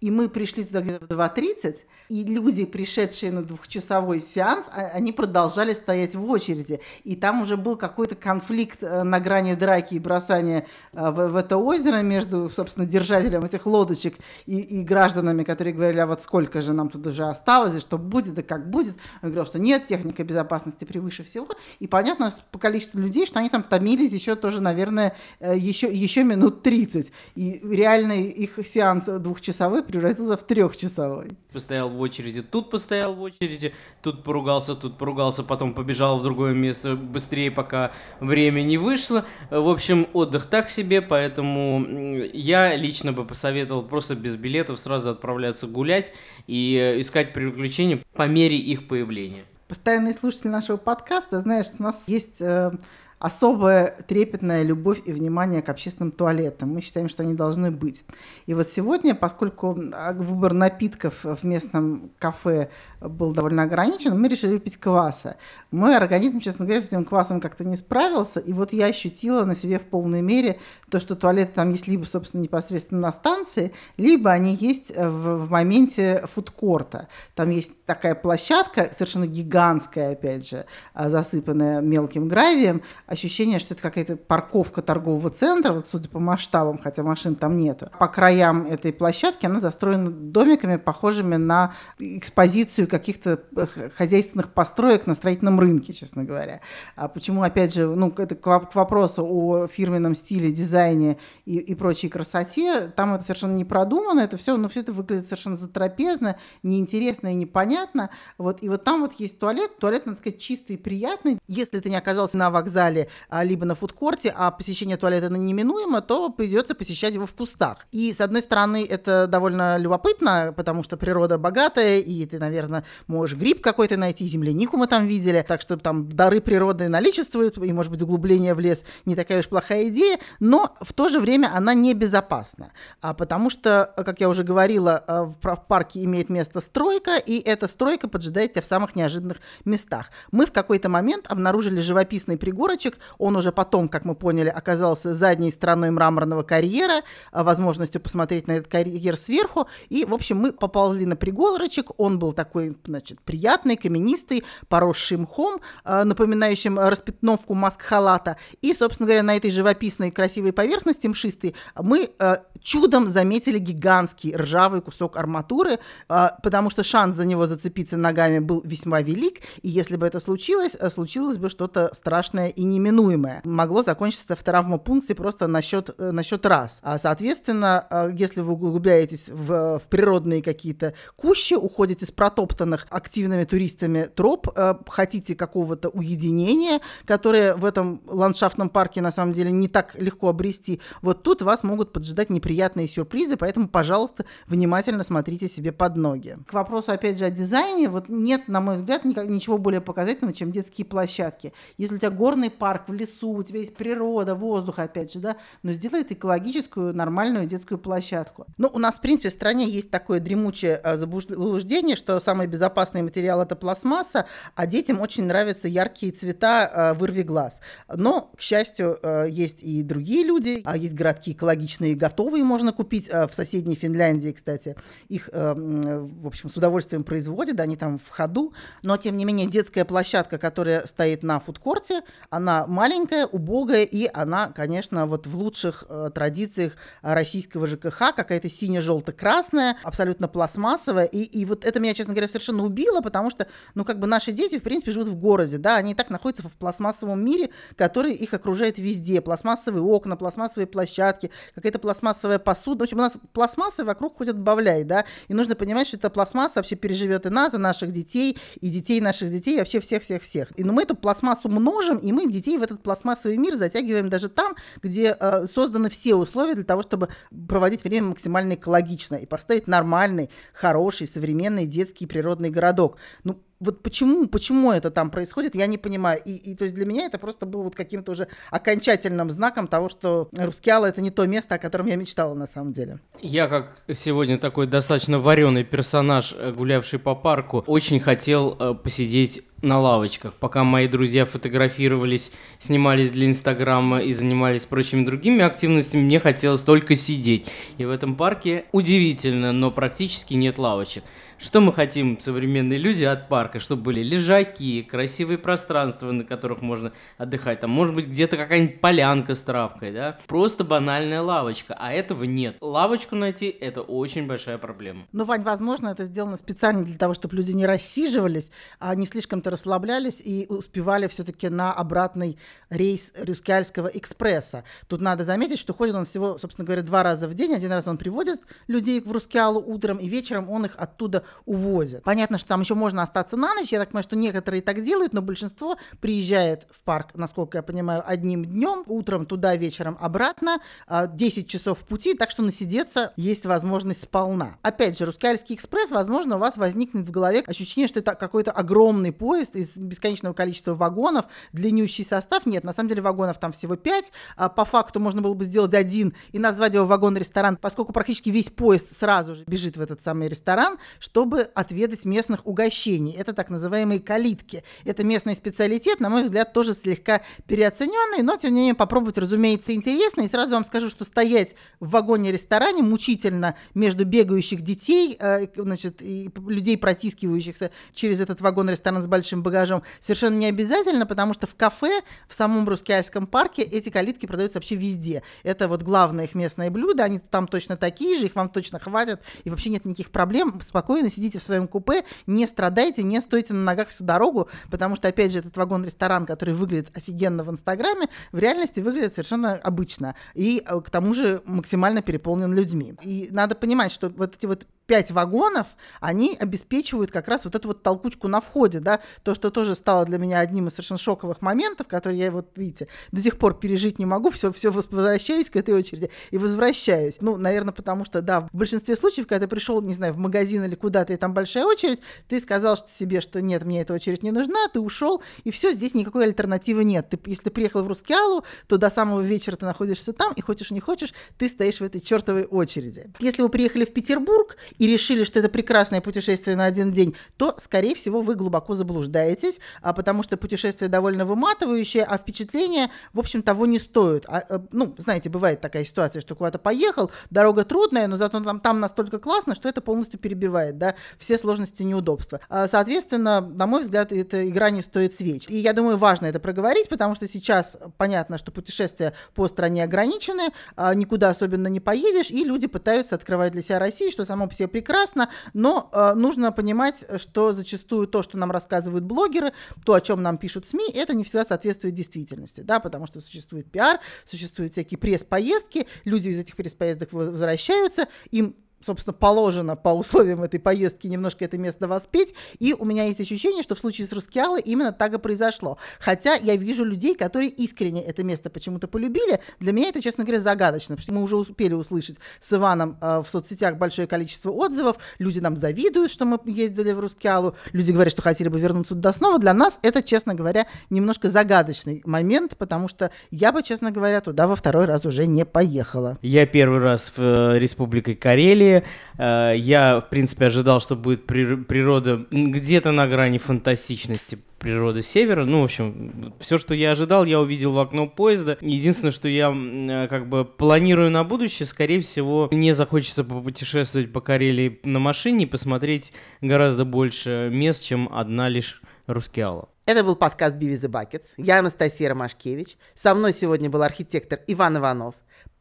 и 0.00 0.10
мы 0.10 0.28
пришли 0.28 0.64
туда 0.64 0.80
где-то 0.80 1.04
в 1.04 1.08
2.30, 1.08 1.76
и 2.08 2.24
люди, 2.24 2.64
пришедшие 2.64 3.30
на 3.32 3.42
двухчасовой 3.42 4.20
сеанс, 4.20 4.66
а, 4.72 4.86
они 4.94 5.12
продолжали 5.12 5.74
стоять 5.74 6.14
в 6.14 6.30
очереди. 6.30 6.80
И 7.04 7.14
там 7.14 7.42
уже 7.42 7.56
был 7.66 7.76
какой-то 7.76 8.14
конфликт 8.14 8.82
э, 8.82 9.02
на 9.02 9.18
грани 9.18 9.54
драки 9.56 9.94
и 9.94 9.98
бросания 9.98 10.66
э, 10.92 11.10
в, 11.10 11.28
в 11.30 11.36
это 11.36 11.56
озеро 11.56 12.00
между, 12.02 12.48
собственно, 12.48 12.86
держателем 12.86 13.44
этих 13.44 13.66
лодочек 13.66 14.14
и, 14.46 14.60
и 14.60 14.84
гражданами, 14.84 15.42
которые 15.42 15.74
говорили, 15.74 15.98
а 15.98 16.06
вот 16.06 16.22
сколько 16.22 16.62
же 16.62 16.72
нам 16.72 16.88
тут 16.88 17.04
уже 17.08 17.24
осталось, 17.24 17.76
и 17.76 17.80
что 17.80 17.98
будет, 17.98 18.34
да 18.34 18.42
как 18.42 18.70
будет. 18.70 18.94
Он 19.20 19.30
говорил, 19.30 19.46
что 19.46 19.58
нет, 19.58 19.88
техника 19.88 20.22
безопасности 20.22 20.84
превыше 20.84 21.24
всего. 21.24 21.48
И 21.80 21.88
понятно 21.88 22.32
по 22.52 22.58
количеству 22.60 23.00
людей, 23.00 23.26
что 23.26 23.40
они 23.40 23.48
там 23.48 23.64
томились 23.64 24.12
еще 24.12 24.36
тоже, 24.36 24.60
наверное, 24.60 25.16
еще, 25.40 25.88
э, 25.88 25.92
еще 25.92 26.22
минут 26.22 26.62
30. 26.62 27.10
И 27.34 27.60
реально 27.64 28.12
их 28.12 28.64
сеанс 28.64 29.06
двухчасовой 29.06 29.82
превратился 29.82 30.36
в 30.36 30.44
трехчасовой. 30.44 31.36
Постоял 31.52 31.88
в 31.88 31.98
очереди, 32.00 32.42
тут 32.42 32.70
постоял 32.70 33.14
в 33.14 33.22
очереди, 33.22 33.74
тут 34.02 34.22
поругался, 34.22 34.76
тут 34.76 34.98
поругался, 34.98 35.42
потом 35.42 35.74
побежал 35.74 36.18
в 36.18 36.22
другое 36.22 36.54
место 36.54 36.94
быстрее, 36.94 37.50
пока 37.56 37.90
время 38.20 38.62
не 38.62 38.78
вышло. 38.78 39.24
В 39.50 39.68
общем, 39.68 40.06
отдых 40.12 40.46
так 40.46 40.68
себе, 40.68 41.02
поэтому 41.02 41.84
я 42.32 42.76
лично 42.76 43.12
бы 43.12 43.24
посоветовал 43.24 43.82
просто 43.82 44.14
без 44.14 44.36
билетов 44.36 44.78
сразу 44.78 45.10
отправляться 45.10 45.66
гулять 45.66 46.12
и 46.46 46.96
искать 46.98 47.32
приключения 47.32 48.00
по 48.14 48.28
мере 48.28 48.56
их 48.56 48.86
появления. 48.86 49.44
Постоянный 49.66 50.14
слушатель 50.14 50.50
нашего 50.50 50.76
подкаста 50.76 51.40
знаешь, 51.40 51.66
у 51.78 51.82
нас 51.82 52.04
есть 52.06 52.40
э, 52.40 52.70
особая 53.18 53.96
трепетная 54.06 54.62
любовь 54.62 55.00
и 55.06 55.12
внимание 55.12 55.62
к 55.62 55.68
общественным 55.70 56.10
туалетам. 56.10 56.70
Мы 56.70 56.82
считаем, 56.82 57.08
что 57.08 57.22
они 57.22 57.34
должны 57.34 57.70
быть. 57.70 58.04
И 58.44 58.52
вот 58.52 58.68
сегодня, 58.68 59.14
поскольку 59.14 59.78
а, 59.92 60.12
выбор 60.12 60.52
напитков 60.52 61.24
в 61.24 61.42
местном 61.44 62.10
кафе 62.18 62.68
был 63.00 63.32
довольно 63.32 63.62
ограничен, 63.62 64.20
мы 64.20 64.28
решили 64.28 64.58
пить 64.58 64.76
кваса. 64.76 65.36
Мой 65.70 65.96
организм, 65.96 66.40
честно 66.40 66.66
говоря, 66.66 66.80
с 66.80 66.88
этим 66.88 67.04
квасом 67.04 67.40
как-то 67.40 67.64
не 67.64 67.76
справился, 67.76 68.40
и 68.40 68.52
вот 68.52 68.72
я 68.72 68.86
ощутила 68.86 69.44
на 69.44 69.54
себе 69.54 69.78
в 69.78 69.86
полной 69.86 70.20
мере 70.22 70.58
то, 70.90 71.00
что 71.00 71.16
туалеты 71.16 71.52
там 71.54 71.72
есть 71.72 71.88
либо, 71.88 72.04
собственно, 72.04 72.42
непосредственно 72.42 73.00
на 73.00 73.12
станции, 73.12 73.72
либо 73.96 74.30
они 74.30 74.54
есть 74.54 74.94
в, 74.94 75.46
в 75.46 75.50
моменте 75.50 76.22
фудкорта. 76.26 77.08
Там 77.34 77.50
есть 77.50 77.72
такая 77.86 78.14
площадка, 78.14 78.90
совершенно 78.92 79.26
гигантская, 79.26 80.12
опять 80.12 80.48
же, 80.48 80.66
а, 80.92 81.08
засыпанная 81.08 81.80
мелким 81.80 82.28
гравием, 82.28 82.82
ощущение, 83.16 83.58
что 83.58 83.74
это 83.74 83.82
какая-то 83.82 84.16
парковка 84.16 84.82
торгового 84.82 85.30
центра, 85.30 85.72
вот 85.72 85.86
судя 85.90 86.08
по 86.08 86.18
масштабам, 86.18 86.78
хотя 86.78 87.02
машин 87.02 87.34
там 87.34 87.56
нету. 87.56 87.90
По 87.98 88.08
краям 88.08 88.66
этой 88.66 88.92
площадки 88.92 89.46
она 89.46 89.60
застроена 89.60 90.10
домиками, 90.10 90.76
похожими 90.76 91.36
на 91.36 91.74
экспозицию 91.98 92.88
каких-то 92.88 93.42
э, 93.56 93.66
хозяйственных 93.96 94.52
построек 94.52 95.06
на 95.06 95.14
строительном 95.14 95.58
рынке, 95.58 95.92
честно 95.92 96.24
говоря. 96.24 96.60
А 96.94 97.08
почему, 97.08 97.42
опять 97.42 97.74
же, 97.74 97.86
ну, 97.86 98.12
это 98.16 98.34
к 98.34 98.74
вопросу 98.74 99.26
о 99.26 99.66
фирменном 99.66 100.14
стиле, 100.14 100.52
дизайне 100.52 101.18
и, 101.44 101.56
и 101.56 101.74
прочей 101.74 102.08
красоте, 102.08 102.88
там 102.88 103.14
это 103.14 103.24
совершенно 103.24 103.54
не 103.54 103.64
продумано, 103.64 104.20
это 104.20 104.36
все, 104.36 104.56
ну, 104.56 104.68
все 104.68 104.80
это 104.80 104.92
выглядит 104.92 105.26
совершенно 105.26 105.56
затрапезно, 105.56 106.36
неинтересно 106.62 107.32
и 107.32 107.34
непонятно. 107.34 108.10
Вот, 108.38 108.62
и 108.62 108.68
вот 108.68 108.84
там 108.84 109.00
вот 109.00 109.14
есть 109.14 109.38
туалет, 109.38 109.78
туалет, 109.78 110.06
надо 110.06 110.18
сказать, 110.18 110.38
чистый 110.38 110.74
и 110.74 110.76
приятный. 110.76 111.38
Если 111.48 111.80
ты 111.80 111.90
не 111.90 111.96
оказался 111.96 112.36
на 112.36 112.50
вокзале, 112.50 112.95
зале, 112.96 113.08
а, 113.28 113.44
либо 113.44 113.66
на 113.66 113.74
фудкорте, 113.74 114.32
а 114.36 114.50
посещение 114.50 114.96
туалета 114.96 115.28
неминуемо, 115.28 116.00
то 116.00 116.30
придется 116.30 116.74
посещать 116.74 117.14
его 117.14 117.26
в 117.26 117.32
пустах. 117.32 117.86
И, 117.92 118.12
с 118.12 118.20
одной 118.20 118.42
стороны, 118.42 118.86
это 118.88 119.26
довольно 119.26 119.76
любопытно, 119.78 120.54
потому 120.56 120.82
что 120.82 120.96
природа 120.96 121.38
богатая, 121.38 121.98
и 121.98 122.26
ты, 122.26 122.38
наверное, 122.38 122.84
можешь 123.06 123.38
гриб 123.38 123.60
какой-то 123.60 123.96
найти, 123.96 124.26
землянику 124.26 124.76
мы 124.76 124.86
там 124.86 125.06
видели, 125.06 125.44
так 125.46 125.60
что 125.60 125.76
там 125.76 126.08
дары 126.08 126.40
природы 126.40 126.88
наличествуют, 126.88 127.58
и, 127.58 127.72
может 127.72 127.92
быть, 127.92 128.02
углубление 128.02 128.54
в 128.54 128.60
лес 128.60 128.84
не 129.04 129.14
такая 129.14 129.40
уж 129.40 129.48
плохая 129.48 129.88
идея, 129.88 130.18
но 130.40 130.74
в 130.80 130.92
то 130.92 131.08
же 131.08 131.20
время 131.20 131.50
она 131.54 131.74
небезопасна, 131.74 132.72
а 133.00 133.14
потому 133.14 133.50
что, 133.50 133.92
как 133.96 134.20
я 134.20 134.28
уже 134.28 134.42
говорила, 134.42 135.04
а, 135.06 135.24
в 135.24 135.66
парке 135.68 136.04
имеет 136.04 136.28
место 136.28 136.60
стройка, 136.60 137.16
и 137.16 137.38
эта 137.38 137.68
стройка 137.68 138.08
поджидает 138.08 138.52
тебя 138.52 138.62
в 138.62 138.66
самых 138.66 138.96
неожиданных 138.96 139.38
местах. 139.64 140.10
Мы 140.32 140.46
в 140.46 140.52
какой-то 140.52 140.88
момент 140.88 141.26
обнаружили 141.28 141.80
живописный 141.80 142.36
пригорочек, 142.46 142.85
мальчик. 142.86 142.98
Он 143.18 143.36
уже 143.36 143.52
потом, 143.52 143.88
как 143.88 144.04
мы 144.04 144.14
поняли, 144.14 144.48
оказался 144.48 145.14
задней 145.14 145.50
стороной 145.50 145.90
мраморного 145.90 146.42
карьера, 146.42 147.02
а, 147.32 147.42
возможностью 147.42 148.00
посмотреть 148.00 148.48
на 148.48 148.52
этот 148.52 148.70
карьер 148.70 149.16
сверху. 149.16 149.66
И, 149.88 150.04
в 150.04 150.14
общем, 150.14 150.38
мы 150.38 150.52
поползли 150.52 151.06
на 151.06 151.16
пригорочек. 151.16 151.90
Он 151.98 152.18
был 152.18 152.32
такой, 152.32 152.76
значит, 152.86 153.20
приятный, 153.22 153.76
каменистый, 153.76 154.44
поросший 154.68 155.18
мхом, 155.18 155.60
а, 155.84 156.04
напоминающим 156.04 156.78
распятновку 156.78 157.54
маск-халата. 157.54 158.36
И, 158.62 158.74
собственно 158.74 159.06
говоря, 159.06 159.22
на 159.22 159.36
этой 159.36 159.50
живописной 159.50 160.10
красивой 160.10 160.52
поверхности 160.52 161.06
мшистой 161.08 161.54
мы 161.76 162.10
а, 162.18 162.42
чудом 162.60 163.08
заметили 163.08 163.58
гигантский 163.58 164.34
ржавый 164.36 164.80
кусок 164.80 165.16
арматуры, 165.16 165.78
потому 166.08 166.70
что 166.70 166.82
шанс 166.84 167.16
за 167.16 167.24
него 167.24 167.46
зацепиться 167.46 167.96
ногами 167.96 168.38
был 168.38 168.60
весьма 168.64 169.00
велик. 169.00 169.40
И 169.62 169.68
если 169.68 169.96
бы 169.96 170.06
это 170.06 170.20
случилось, 170.20 170.76
случилось 170.90 171.38
бы 171.38 171.48
что-то 171.48 171.90
страшное 171.94 172.48
и 172.48 172.64
не 172.64 172.75
неминуемое. 172.76 173.40
Могло 173.44 173.82
закончиться 173.82 174.24
это 174.28 174.36
в 174.36 174.42
травмопункте 174.42 175.14
просто 175.14 175.46
на 175.46 175.62
счет, 175.62 175.90
э, 175.98 176.10
на 176.10 176.22
счет 176.22 176.46
раз. 176.46 176.78
А, 176.82 176.98
соответственно, 176.98 177.86
э, 177.90 178.10
если 178.16 178.40
вы 178.40 178.52
углубляетесь 178.52 179.28
в, 179.28 179.78
в 179.78 179.82
природные 179.88 180.42
какие-то 180.42 180.94
кущи, 181.16 181.54
уходите 181.54 182.06
с 182.06 182.12
протоптанных 182.12 182.86
активными 182.90 183.44
туристами 183.44 184.04
троп, 184.04 184.48
э, 184.54 184.74
хотите 184.88 185.34
какого-то 185.34 185.88
уединения, 185.88 186.80
которое 187.04 187.54
в 187.54 187.64
этом 187.64 188.02
ландшафтном 188.06 188.68
парке 188.68 189.00
на 189.00 189.12
самом 189.12 189.32
деле 189.32 189.50
не 189.52 189.68
так 189.68 189.94
легко 189.94 190.28
обрести, 190.28 190.80
вот 191.02 191.22
тут 191.22 191.42
вас 191.42 191.62
могут 191.62 191.92
поджидать 191.92 192.30
неприятные 192.30 192.88
сюрпризы, 192.88 193.36
поэтому, 193.36 193.68
пожалуйста, 193.68 194.24
внимательно 194.46 195.04
смотрите 195.04 195.48
себе 195.48 195.72
под 195.72 195.96
ноги. 195.96 196.36
К 196.46 196.52
вопросу, 196.52 196.92
опять 196.92 197.18
же, 197.18 197.24
о 197.24 197.30
дизайне, 197.30 197.88
вот 197.88 198.08
нет, 198.08 198.48
на 198.48 198.60
мой 198.60 198.76
взгляд, 198.76 199.04
ничего 199.04 199.58
более 199.58 199.80
показательного, 199.80 200.34
чем 200.34 200.50
детские 200.50 200.84
площадки. 200.84 201.52
Если 201.78 201.96
у 201.96 201.98
тебя 201.98 202.10
горный 202.10 202.50
парк 202.50 202.65
в 202.88 202.92
лесу, 202.92 203.30
у 203.30 203.42
тебя 203.42 203.60
есть 203.60 203.76
природа, 203.76 204.34
воздух, 204.34 204.78
опять 204.78 205.12
же, 205.12 205.18
да, 205.20 205.36
но 205.62 205.72
сделай 205.72 206.00
это 206.00 206.14
экологическую, 206.14 206.94
нормальную 206.94 207.46
детскую 207.46 207.78
площадку. 207.78 208.46
Ну, 208.58 208.70
у 208.72 208.78
нас, 208.78 208.98
в 208.98 209.00
принципе, 209.00 209.28
в 209.28 209.32
стране 209.32 209.68
есть 209.68 209.90
такое 209.90 210.20
дремучее 210.20 210.80
э, 210.82 210.96
заблуждение, 210.96 211.96
что 211.96 212.20
самый 212.20 212.46
безопасный 212.46 213.02
материал– 213.02 213.40
это 213.42 213.56
пластмасса, 213.56 214.26
а 214.54 214.66
детям 214.66 215.00
очень 215.00 215.24
нравятся 215.24 215.68
яркие 215.68 216.12
цвета 216.12 216.70
э, 216.72 216.94
вырви 216.94 217.22
глаз. 217.22 217.60
Но, 217.88 218.30
к 218.36 218.40
счастью, 218.40 218.98
э, 219.02 219.26
есть 219.28 219.62
и 219.62 219.82
другие 219.82 220.24
люди, 220.24 220.62
а 220.64 220.76
есть 220.76 220.94
городки 220.94 221.32
экологичные, 221.32 221.94
готовые 221.94 222.44
можно 222.44 222.72
купить. 222.72 223.08
В 223.08 223.30
соседней 223.32 223.74
Финляндии, 223.74 224.32
кстати, 224.32 224.76
их, 225.08 225.28
в 225.32 226.26
общем, 226.26 226.50
с 226.50 226.56
удовольствием 226.56 227.04
производят, 227.04 227.60
они 227.60 227.76
там 227.76 227.98
в 227.98 228.08
ходу. 228.10 228.52
Но, 228.82 228.96
тем 228.96 229.16
не 229.16 229.24
менее, 229.24 229.46
детская 229.46 229.84
площадка, 229.84 230.38
которая 230.38 230.86
стоит 230.86 231.22
на 231.22 231.38
фудкорте, 231.38 232.02
она 232.30 232.55
маленькая, 232.66 233.26
убогая, 233.26 233.82
и 233.82 234.08
она, 234.12 234.48
конечно, 234.48 235.06
вот 235.06 235.26
в 235.26 235.36
лучших 235.36 235.84
э, 235.88 236.10
традициях 236.14 236.72
российского 237.02 237.66
ЖКХ, 237.66 238.14
какая-то 238.14 238.48
сине-желто-красная, 238.48 239.76
абсолютно 239.82 240.28
пластмассовая, 240.28 241.04
и, 241.04 241.22
и 241.22 241.44
вот 241.44 241.64
это 241.64 241.80
меня, 241.80 241.94
честно 241.94 242.14
говоря, 242.14 242.28
совершенно 242.28 242.64
убило, 242.64 243.00
потому 243.00 243.30
что, 243.30 243.46
ну, 243.74 243.84
как 243.84 243.98
бы 243.98 244.06
наши 244.06 244.32
дети, 244.32 244.58
в 244.58 244.62
принципе, 244.62 244.92
живут 244.92 245.08
в 245.08 245.16
городе, 245.16 245.58
да, 245.58 245.76
они 245.76 245.92
и 245.92 245.94
так 245.94 246.10
находятся 246.10 246.48
в 246.48 246.52
пластмассовом 246.52 247.24
мире, 247.24 247.50
который 247.76 248.12
их 248.12 248.32
окружает 248.32 248.78
везде, 248.78 249.20
пластмассовые 249.20 249.82
окна, 249.82 250.16
пластмассовые 250.16 250.66
площадки, 250.66 251.30
какая-то 251.54 251.78
пластмассовая 251.78 252.38
посуда, 252.38 252.80
в 252.80 252.82
общем, 252.84 252.98
у 252.98 253.02
нас 253.02 253.18
пластмассы 253.32 253.84
вокруг 253.84 254.18
ходят 254.18 254.38
бавляй, 254.38 254.84
да, 254.84 255.04
и 255.28 255.34
нужно 255.34 255.56
понимать, 255.56 255.88
что 255.88 255.96
эта 255.96 256.10
пластмасса 256.10 256.60
вообще 256.60 256.76
переживет 256.76 257.26
и 257.26 257.30
нас, 257.30 257.54
и 257.54 257.58
наших 257.58 257.92
детей, 257.92 258.38
и 258.60 258.68
детей 258.68 259.00
наших 259.00 259.30
детей, 259.30 259.56
и 259.56 259.58
вообще 259.58 259.80
всех-всех-всех. 259.80 260.52
И 260.56 260.64
ну, 260.64 260.72
мы 260.72 260.82
эту 260.82 260.94
пластмассу 260.94 261.48
множим, 261.48 261.98
и 261.98 262.12
мы 262.12 262.30
детей 262.30 262.45
в 262.54 262.62
этот 262.62 262.82
пластмассовый 262.82 263.36
мир 263.36 263.56
затягиваем 263.56 264.08
даже 264.08 264.28
там, 264.28 264.54
где 264.82 265.16
э, 265.18 265.46
созданы 265.46 265.88
все 265.90 266.14
условия 266.14 266.54
для 266.54 266.64
того, 266.64 266.82
чтобы 266.82 267.08
проводить 267.48 267.84
время 267.84 268.08
максимально 268.08 268.54
экологично 268.54 269.16
и 269.16 269.26
поставить 269.26 269.66
нормальный, 269.66 270.30
хороший, 270.52 271.06
современный 271.06 271.66
детский 271.66 272.06
природный 272.06 272.50
городок. 272.50 272.98
Ну, 273.24 273.40
вот 273.60 273.82
почему, 273.82 274.26
почему 274.26 274.72
это 274.72 274.90
там 274.90 275.10
происходит, 275.10 275.54
я 275.54 275.66
не 275.66 275.78
понимаю. 275.78 276.20
И, 276.24 276.32
и 276.32 276.54
то 276.54 276.64
есть 276.64 276.74
для 276.74 276.86
меня 276.86 277.06
это 277.06 277.18
просто 277.18 277.46
было 277.46 277.62
вот 277.62 277.74
каким-то 277.74 278.12
уже 278.12 278.28
окончательным 278.50 279.30
знаком 279.30 279.66
того, 279.66 279.88
что 279.88 280.28
Рускеала 280.36 280.86
это 280.86 281.00
не 281.00 281.10
то 281.10 281.26
место, 281.26 281.54
о 281.54 281.58
котором 281.58 281.86
я 281.86 281.96
мечтала 281.96 282.34
на 282.34 282.46
самом 282.46 282.72
деле. 282.72 282.98
Я, 283.20 283.48
как 283.48 283.82
сегодня 283.94 284.38
такой 284.38 284.66
достаточно 284.66 285.18
вареный 285.18 285.64
персонаж, 285.64 286.34
э, 286.36 286.52
гулявший 286.52 286.98
по 286.98 287.14
парку, 287.14 287.64
очень 287.66 288.00
хотел 288.00 288.56
э, 288.58 288.74
посидеть 288.74 289.42
на 289.62 289.80
лавочках, 289.80 290.34
пока 290.34 290.64
мои 290.64 290.86
друзья 290.86 291.24
фотографировались, 291.24 292.32
снимались 292.58 293.10
для 293.10 293.26
Инстаграма 293.26 294.00
и 294.00 294.12
занимались 294.12 294.66
прочими 294.66 295.04
другими 295.04 295.42
активностями, 295.42 296.02
мне 296.02 296.20
хотелось 296.20 296.62
только 296.62 296.94
сидеть. 296.94 297.50
И 297.78 297.84
в 297.84 297.90
этом 297.90 298.16
парке 298.16 298.66
удивительно, 298.72 299.52
но 299.52 299.70
практически 299.70 300.34
нет 300.34 300.58
лавочек. 300.58 301.04
Что 301.38 301.60
мы 301.60 301.70
хотим, 301.70 302.18
современные 302.18 302.78
люди, 302.78 303.04
от 303.04 303.28
парка? 303.28 303.60
Чтобы 303.60 303.82
были 303.82 304.00
лежаки, 304.00 304.82
красивые 304.82 305.36
пространства, 305.36 306.10
на 306.10 306.24
которых 306.24 306.62
можно 306.62 306.92
отдыхать. 307.18 307.60
Там, 307.60 307.70
может 307.70 307.94
быть, 307.94 308.06
где-то 308.06 308.38
какая-нибудь 308.38 308.80
полянка 308.80 309.34
с 309.34 309.42
травкой, 309.42 309.92
да? 309.92 310.18
Просто 310.28 310.64
банальная 310.64 311.20
лавочка, 311.20 311.76
а 311.78 311.92
этого 311.92 312.24
нет. 312.24 312.56
Лавочку 312.62 313.16
найти– 313.16 313.48
это 313.60 313.82
очень 313.82 314.26
большая 314.26 314.56
проблема. 314.56 315.06
Ну, 315.12 315.26
Вань, 315.26 315.42
возможно, 315.42 315.88
это 315.90 316.04
сделано 316.04 316.38
специально 316.38 316.82
для 316.82 316.96
того, 316.96 317.12
чтобы 317.12 317.36
люди 317.36 317.52
не 317.52 317.66
рассиживались, 317.66 318.50
а 318.78 318.94
не 318.94 319.04
слишком-то 319.04 319.50
расслаблялись 319.50 320.22
и 320.24 320.46
успевали 320.48 321.06
все-таки 321.06 321.50
на 321.50 321.70
обратный 321.70 322.38
рейс 322.70 323.12
Рюскяльского 323.14 323.88
экспресса. 323.88 324.64
Тут 324.88 325.02
надо 325.02 325.24
заметить, 325.24 325.58
что 325.58 325.74
ходит 325.74 325.96
он 325.96 326.06
всего, 326.06 326.38
собственно 326.38 326.64
говоря, 326.64 326.82
два 326.82 327.02
раза 327.02 327.28
в 327.28 327.34
день. 327.34 327.52
Один 327.52 327.72
раз 327.72 327.86
он 327.88 327.98
приводит 327.98 328.40
людей 328.68 329.00
в 329.00 329.12
Рускялу 329.12 329.60
утром, 329.60 329.98
и 329.98 330.08
вечером 330.08 330.48
он 330.48 330.64
их 330.64 330.74
оттуда 330.78 331.24
увозят. 331.44 332.02
Понятно, 332.04 332.38
что 332.38 332.48
там 332.48 332.60
еще 332.60 332.74
можно 332.74 333.02
остаться 333.02 333.36
на 333.36 333.54
ночь. 333.54 333.72
Я 333.72 333.78
так 333.78 333.88
понимаю, 333.90 334.04
что 334.04 334.16
некоторые 334.16 334.62
так 334.62 334.82
делают, 334.82 335.12
но 335.12 335.22
большинство 335.22 335.76
приезжает 336.00 336.66
в 336.70 336.82
парк, 336.82 337.10
насколько 337.14 337.58
я 337.58 337.62
понимаю, 337.62 338.02
одним 338.06 338.44
днем, 338.44 338.84
утром 338.86 339.26
туда, 339.26 339.56
вечером 339.56 339.96
обратно, 340.00 340.60
10 340.88 341.44
а, 341.44 341.48
часов 341.48 341.80
в 341.80 341.84
пути, 341.84 342.14
так 342.14 342.30
что 342.30 342.42
насидеться 342.42 343.12
есть 343.16 343.46
возможность 343.46 344.02
сполна. 344.02 344.56
Опять 344.62 344.98
же, 344.98 345.06
Рускальский 345.06 345.54
экспресс, 345.54 345.90
возможно, 345.90 346.36
у 346.36 346.38
вас 346.38 346.56
возникнет 346.56 347.06
в 347.06 347.10
голове 347.10 347.42
ощущение, 347.46 347.88
что 347.88 348.00
это 348.00 348.14
какой-то 348.14 348.52
огромный 348.52 349.12
поезд 349.12 349.56
из 349.56 349.76
бесконечного 349.76 350.34
количества 350.34 350.74
вагонов, 350.74 351.26
длиннющий 351.52 352.04
состав. 352.04 352.46
Нет, 352.46 352.64
на 352.64 352.72
самом 352.72 352.88
деле 352.88 353.02
вагонов 353.02 353.38
там 353.38 353.52
всего 353.52 353.76
5. 353.76 354.12
А 354.36 354.48
по 354.48 354.64
факту 354.64 355.00
можно 355.00 355.22
было 355.22 355.34
бы 355.34 355.44
сделать 355.44 355.74
один 355.74 356.14
и 356.32 356.38
назвать 356.38 356.74
его 356.74 356.86
вагон-ресторан, 356.86 357.56
поскольку 357.56 357.92
практически 357.92 358.30
весь 358.30 358.50
поезд 358.50 358.86
сразу 358.98 359.34
же 359.34 359.44
бежит 359.46 359.76
в 359.76 359.80
этот 359.80 360.02
самый 360.02 360.28
ресторан, 360.28 360.78
чтобы 361.16 361.48
отведать 361.54 362.04
местных 362.04 362.46
угощений. 362.46 363.14
Это 363.16 363.32
так 363.32 363.48
называемые 363.48 364.00
калитки. 364.00 364.62
Это 364.84 365.02
местный 365.02 365.34
специалитет, 365.34 365.98
на 365.98 366.10
мой 366.10 366.24
взгляд, 366.24 366.52
тоже 366.52 366.74
слегка 366.74 367.22
переоцененный, 367.46 368.22
но, 368.22 368.36
тем 368.36 368.52
не 368.52 368.60
менее, 368.60 368.74
попробовать, 368.74 369.16
разумеется, 369.16 369.72
интересно. 369.72 370.20
И 370.20 370.28
сразу 370.28 370.52
вам 370.52 370.66
скажу, 370.66 370.90
что 370.90 371.06
стоять 371.06 371.54
в 371.80 371.88
вагоне-ресторане 371.88 372.82
мучительно 372.82 373.56
между 373.72 374.04
бегающих 374.04 374.60
детей, 374.60 375.16
э, 375.18 375.46
значит, 375.56 376.02
и 376.02 376.30
людей, 376.46 376.76
протискивающихся 376.76 377.70
через 377.94 378.20
этот 378.20 378.42
вагон-ресторан 378.42 379.02
с 379.02 379.06
большим 379.06 379.42
багажом, 379.42 379.84
совершенно 380.00 380.36
не 380.36 380.46
обязательно, 380.46 381.06
потому 381.06 381.32
что 381.32 381.46
в 381.46 381.54
кафе 381.54 382.02
в 382.28 382.34
самом 382.34 382.68
Рускеальском 382.68 383.26
парке 383.26 383.62
эти 383.62 383.88
калитки 383.88 384.26
продаются 384.26 384.58
вообще 384.58 384.74
везде. 384.74 385.22
Это 385.44 385.66
вот 385.66 385.82
главное 385.82 386.26
их 386.26 386.34
местное 386.34 386.70
блюдо, 386.70 387.04
они 387.04 387.20
там 387.20 387.48
точно 387.48 387.78
такие 387.78 388.18
же, 388.18 388.26
их 388.26 388.36
вам 388.36 388.50
точно 388.50 388.78
хватит, 388.78 389.22
и 389.44 389.48
вообще 389.48 389.70
нет 389.70 389.86
никаких 389.86 390.10
проблем, 390.10 390.60
спокойно 390.60 391.05
сидите 391.10 391.38
в 391.38 391.42
своем 391.42 391.66
купе, 391.66 392.04
не 392.26 392.46
страдайте, 392.46 393.02
не 393.02 393.20
стойте 393.20 393.54
на 393.54 393.62
ногах 393.62 393.88
всю 393.88 394.04
дорогу, 394.04 394.48
потому 394.70 394.96
что, 394.96 395.08
опять 395.08 395.32
же, 395.32 395.38
этот 395.40 395.56
вагон-ресторан, 395.56 396.26
который 396.26 396.54
выглядит 396.54 396.96
офигенно 396.96 397.44
в 397.44 397.50
Инстаграме, 397.50 398.08
в 398.32 398.38
реальности 398.38 398.80
выглядит 398.80 399.12
совершенно 399.12 399.54
обычно. 399.54 400.14
И 400.34 400.62
э, 400.64 400.80
к 400.80 400.90
тому 400.90 401.14
же 401.14 401.42
максимально 401.44 402.02
переполнен 402.02 402.52
людьми. 402.52 402.94
И 403.02 403.28
надо 403.30 403.54
понимать, 403.54 403.92
что 403.92 404.08
вот 404.10 404.36
эти 404.36 404.46
вот 404.46 404.66
пять 404.86 405.10
вагонов, 405.10 405.76
они 406.00 406.36
обеспечивают 406.38 407.10
как 407.10 407.28
раз 407.28 407.44
вот 407.44 407.54
эту 407.54 407.68
вот 407.68 407.82
толкучку 407.82 408.28
на 408.28 408.40
входе, 408.40 408.80
да, 408.80 409.00
то, 409.22 409.34
что 409.34 409.50
тоже 409.50 409.74
стало 409.74 410.04
для 410.04 410.18
меня 410.18 410.40
одним 410.40 410.68
из 410.68 410.72
совершенно 410.72 410.98
шоковых 410.98 411.42
моментов, 411.42 411.88
которые 411.88 412.18
я 412.18 412.30
вот, 412.30 412.50
видите, 412.56 412.88
до 413.12 413.20
сих 413.20 413.38
пор 413.38 413.58
пережить 413.58 413.98
не 413.98 414.06
могу, 414.06 414.30
все, 414.30 414.52
все 414.52 414.70
возвращаюсь 414.70 415.50
к 415.50 415.56
этой 415.56 415.74
очереди 415.74 416.10
и 416.30 416.38
возвращаюсь. 416.38 417.18
Ну, 417.20 417.36
наверное, 417.36 417.72
потому 417.72 418.04
что, 418.04 418.22
да, 418.22 418.42
в 418.42 418.48
большинстве 418.52 418.96
случаев, 418.96 419.26
когда 419.26 419.46
ты 419.46 419.50
пришел, 419.50 419.80
не 419.82 419.94
знаю, 419.94 420.12
в 420.12 420.18
магазин 420.18 420.64
или 420.64 420.74
куда-то, 420.74 421.12
и 421.12 421.16
там 421.16 421.34
большая 421.34 421.64
очередь, 421.64 422.00
ты 422.28 422.40
сказал 422.40 422.76
что 422.76 422.88
себе, 422.88 423.20
что 423.20 423.42
нет, 423.42 423.64
мне 423.64 423.82
эта 423.82 423.92
очередь 423.92 424.22
не 424.22 424.30
нужна, 424.30 424.68
ты 424.68 424.80
ушел, 424.80 425.22
и 425.44 425.50
все, 425.50 425.72
здесь 425.72 425.94
никакой 425.94 426.24
альтернативы 426.24 426.84
нет. 426.84 427.08
Ты, 427.10 427.18
если 427.26 427.50
приехал 427.50 427.82
в 427.82 427.88
Рускеалу, 427.88 428.44
то 428.68 428.76
до 428.76 428.90
самого 428.90 429.20
вечера 429.20 429.56
ты 429.56 429.66
находишься 429.66 430.12
там, 430.12 430.32
и 430.34 430.40
хочешь 430.40 430.70
не 430.70 430.80
хочешь, 430.80 431.12
ты 431.38 431.48
стоишь 431.48 431.80
в 431.80 431.82
этой 431.82 432.00
чертовой 432.00 432.44
очереди. 432.44 433.10
Если 433.18 433.42
вы 433.42 433.48
приехали 433.48 433.84
в 433.84 433.92
Петербург 433.92 434.56
и 434.78 434.86
решили, 434.86 435.24
что 435.24 435.38
это 435.38 435.48
прекрасное 435.48 436.00
путешествие 436.00 436.56
на 436.56 436.64
один 436.64 436.92
день, 436.92 437.14
то, 437.36 437.54
скорее 437.62 437.94
всего, 437.94 438.20
вы 438.22 438.34
глубоко 438.34 438.74
заблуждаетесь, 438.74 439.60
а 439.82 439.92
потому 439.92 440.22
что 440.22 440.36
путешествие 440.36 440.88
довольно 440.88 441.24
выматывающее, 441.24 442.04
а 442.04 442.18
впечатление, 442.18 442.90
в 443.12 443.18
общем, 443.18 443.42
того 443.42 443.66
не 443.66 443.78
стоит. 443.78 444.24
А, 444.28 444.42
а, 444.48 444.62
ну, 444.72 444.94
знаете, 444.98 445.28
бывает 445.28 445.60
такая 445.60 445.84
ситуация, 445.84 446.20
что 446.20 446.34
куда-то 446.34 446.58
поехал, 446.58 447.10
дорога 447.30 447.64
трудная, 447.64 448.06
но 448.06 448.16
зато 448.16 448.40
там, 448.40 448.60
там 448.60 448.80
настолько 448.80 449.18
классно, 449.18 449.54
что 449.54 449.68
это 449.68 449.80
полностью 449.80 450.18
перебивает, 450.18 450.78
да, 450.78 450.94
все 451.18 451.38
сложности 451.38 451.82
и 451.82 451.84
неудобства. 451.84 452.40
А, 452.48 452.68
соответственно, 452.68 453.40
на 453.40 453.66
мой 453.66 453.82
взгляд, 453.82 454.12
эта 454.12 454.48
игра 454.48 454.70
не 454.70 454.82
стоит 454.82 455.14
свеч. 455.14 455.46
И 455.48 455.56
я 455.56 455.72
думаю, 455.72 455.96
важно 455.96 456.26
это 456.26 456.40
проговорить, 456.40 456.88
потому 456.88 457.14
что 457.14 457.28
сейчас 457.28 457.76
понятно, 457.96 458.38
что 458.38 458.52
путешествия 458.52 459.12
по 459.34 459.48
стране 459.48 459.84
ограничены, 459.84 460.52
а, 460.76 460.94
никуда 460.94 461.30
особенно 461.30 461.68
не 461.68 461.80
поедешь, 461.80 462.30
и 462.30 462.44
люди 462.44 462.66
пытаются 462.66 463.14
открывать 463.14 463.52
для 463.52 463.62
себя 463.62 463.78
Россию, 463.78 464.10
что 464.12 464.24
само 464.24 464.46
по 464.46 464.54
себе 464.54 464.65
прекрасно, 464.68 465.30
но 465.52 465.90
э, 465.92 466.14
нужно 466.14 466.52
понимать, 466.52 467.04
что 467.18 467.52
зачастую 467.52 468.06
то, 468.06 468.22
что 468.22 468.38
нам 468.38 468.50
рассказывают 468.50 469.04
блогеры, 469.04 469.52
то, 469.84 469.94
о 469.94 470.00
чем 470.00 470.22
нам 470.22 470.38
пишут 470.38 470.66
СМИ, 470.66 470.92
это 470.94 471.14
не 471.14 471.24
всегда 471.24 471.44
соответствует 471.44 471.94
действительности, 471.94 472.60
да, 472.60 472.80
потому 472.80 473.06
что 473.06 473.20
существует 473.20 473.70
пиар, 473.70 474.00
существуют 474.24 474.72
всякие 474.72 474.98
пресс-поездки, 474.98 475.86
люди 476.04 476.28
из 476.28 476.38
этих 476.38 476.56
пресс-поездок 476.56 477.12
возвращаются, 477.12 478.08
им 478.30 478.56
собственно, 478.86 479.12
положено 479.12 479.76
по 479.76 479.90
условиям 479.90 480.42
этой 480.42 480.60
поездки 480.60 481.06
немножко 481.06 481.44
это 481.44 481.58
место 481.58 481.88
воспеть, 481.88 482.34
и 482.58 482.72
у 482.72 482.84
меня 482.84 483.04
есть 483.04 483.20
ощущение, 483.20 483.62
что 483.62 483.74
в 483.74 483.78
случае 483.78 484.06
с 484.06 484.12
Рускеалой 484.12 484.60
именно 484.60 484.92
так 484.92 485.12
и 485.12 485.18
произошло. 485.18 485.78
Хотя 485.98 486.34
я 486.34 486.56
вижу 486.56 486.84
людей, 486.84 487.14
которые 487.14 487.50
искренне 487.50 488.02
это 488.02 488.22
место 488.22 488.48
почему-то 488.48 488.88
полюбили, 488.88 489.40
для 489.58 489.72
меня 489.72 489.88
это, 489.88 490.00
честно 490.00 490.24
говоря, 490.24 490.40
загадочно, 490.40 490.96
потому 490.96 491.02
что 491.02 491.12
мы 491.12 491.22
уже 491.22 491.36
успели 491.36 491.74
услышать 491.74 492.16
с 492.40 492.52
Иваном 492.52 492.96
э, 493.00 493.22
в 493.24 493.28
соцсетях 493.28 493.76
большое 493.76 494.06
количество 494.06 494.50
отзывов, 494.50 494.98
люди 495.18 495.40
нам 495.40 495.56
завидуют, 495.56 496.10
что 496.10 496.24
мы 496.24 496.38
ездили 496.44 496.92
в 496.92 497.00
Рускеалу, 497.00 497.56
люди 497.72 497.90
говорят, 497.92 498.12
что 498.12 498.22
хотели 498.22 498.48
бы 498.48 498.60
вернуться 498.60 498.94
туда 498.94 499.12
снова, 499.12 499.38
для 499.38 499.52
нас 499.52 499.78
это, 499.82 500.02
честно 500.02 500.34
говоря, 500.34 500.66
немножко 500.90 501.28
загадочный 501.28 502.02
момент, 502.04 502.56
потому 502.56 502.88
что 502.88 503.10
я 503.30 503.52
бы, 503.52 503.62
честно 503.62 503.90
говоря, 503.90 504.20
туда 504.20 504.46
во 504.46 504.54
второй 504.54 504.84
раз 504.84 505.04
уже 505.04 505.26
не 505.26 505.44
поехала. 505.44 506.18
Я 506.22 506.46
первый 506.46 506.80
раз 506.80 507.12
в 507.16 507.20
э, 507.20 507.58
Республике 507.58 508.14
Карелия, 508.14 508.75
Э, 509.18 509.52
я, 509.56 510.00
в 510.00 510.08
принципе, 510.10 510.46
ожидал, 510.46 510.80
что 510.80 510.96
будет 510.96 511.26
природа 511.26 512.26
где-то 512.30 512.92
на 512.92 513.06
грани 513.06 513.38
фантастичности 513.38 514.38
природы 514.58 515.02
севера. 515.02 515.44
Ну, 515.44 515.60
в 515.60 515.64
общем, 515.64 516.34
все, 516.40 516.58
что 516.58 516.74
я 516.74 516.92
ожидал, 516.92 517.24
я 517.24 517.40
увидел 517.40 517.72
в 517.72 517.78
окно 517.78 518.08
поезда. 518.08 518.56
Единственное, 518.60 519.12
что 519.12 519.28
я 519.28 519.54
э, 519.54 520.08
как 520.08 520.28
бы 520.28 520.44
планирую 520.44 521.10
на 521.10 521.24
будущее, 521.24 521.66
скорее 521.66 522.00
всего, 522.00 522.48
мне 522.50 522.74
захочется 522.74 523.24
попутешествовать 523.24 524.12
по 524.12 524.20
Карелии 524.20 524.80
на 524.84 524.98
машине 524.98 525.44
и 525.44 525.46
посмотреть 525.48 526.12
гораздо 526.40 526.84
больше 526.84 527.50
мест, 527.52 527.82
чем 527.82 528.08
одна 528.12 528.48
лишь 528.48 528.80
Рускеала. 529.06 529.68
Это 529.86 530.02
был 530.02 530.16
подкаст 530.16 530.56
«Биви 530.56 530.74
the 530.74 530.90
Buckets». 530.90 531.26
Я 531.36 531.60
Анастасия 531.60 532.08
Ромашкевич. 532.08 532.76
Со 532.96 533.14
мной 533.14 533.32
сегодня 533.32 533.70
был 533.70 533.82
архитектор 533.82 534.40
Иван 534.48 534.78
Иванов. 534.78 535.14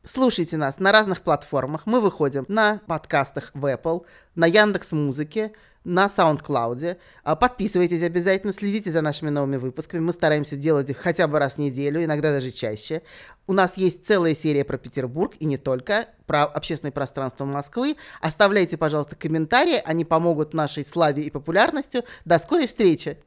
Слушайте 0.08 0.56
нас 0.56 0.78
на 0.78 0.92
разных 0.92 1.22
платформах. 1.22 1.88
Мы 1.88 2.00
выходим 2.00 2.46
на 2.48 2.80
подкастах 2.86 3.50
в 3.56 3.66
Apple, 3.66 4.06
на 4.36 4.46
Яндекс 4.46 4.92
Музыке, 4.92 5.54
на 5.84 6.06
SoundCloud. 6.06 6.98
А, 7.24 7.36
подписывайтесь 7.36 8.04
обязательно, 8.04 8.54
следите 8.54 8.92
за 8.92 9.02
нашими 9.02 9.30
новыми 9.32 9.58
выпусками. 9.58 10.02
Мы 10.02 10.12
стараемся 10.12 10.58
делать 10.58 10.92
их 10.92 10.98
хотя 10.98 11.28
бы 11.28 11.40
раз 11.40 11.56
в 11.56 11.58
неделю, 11.58 12.04
иногда 12.04 12.32
даже 12.32 12.52
чаще. 12.52 13.02
У 13.48 13.54
нас 13.54 13.78
есть 13.78 14.06
целая 14.06 14.36
серия 14.36 14.64
про 14.64 14.78
Петербург 14.78 15.34
и 15.40 15.46
не 15.46 15.58
только, 15.58 16.06
про 16.28 16.44
общественное 16.44 16.92
пространство 16.92 17.46
Москвы. 17.46 17.96
Оставляйте, 18.22 18.78
пожалуйста, 18.78 19.16
комментарии, 19.16 19.82
они 19.84 20.06
помогут 20.06 20.54
нашей 20.54 20.86
славе 20.86 21.24
и 21.24 21.32
популярности. 21.32 22.04
До 22.26 22.38
скорой 22.38 22.68
встречи! 22.68 23.18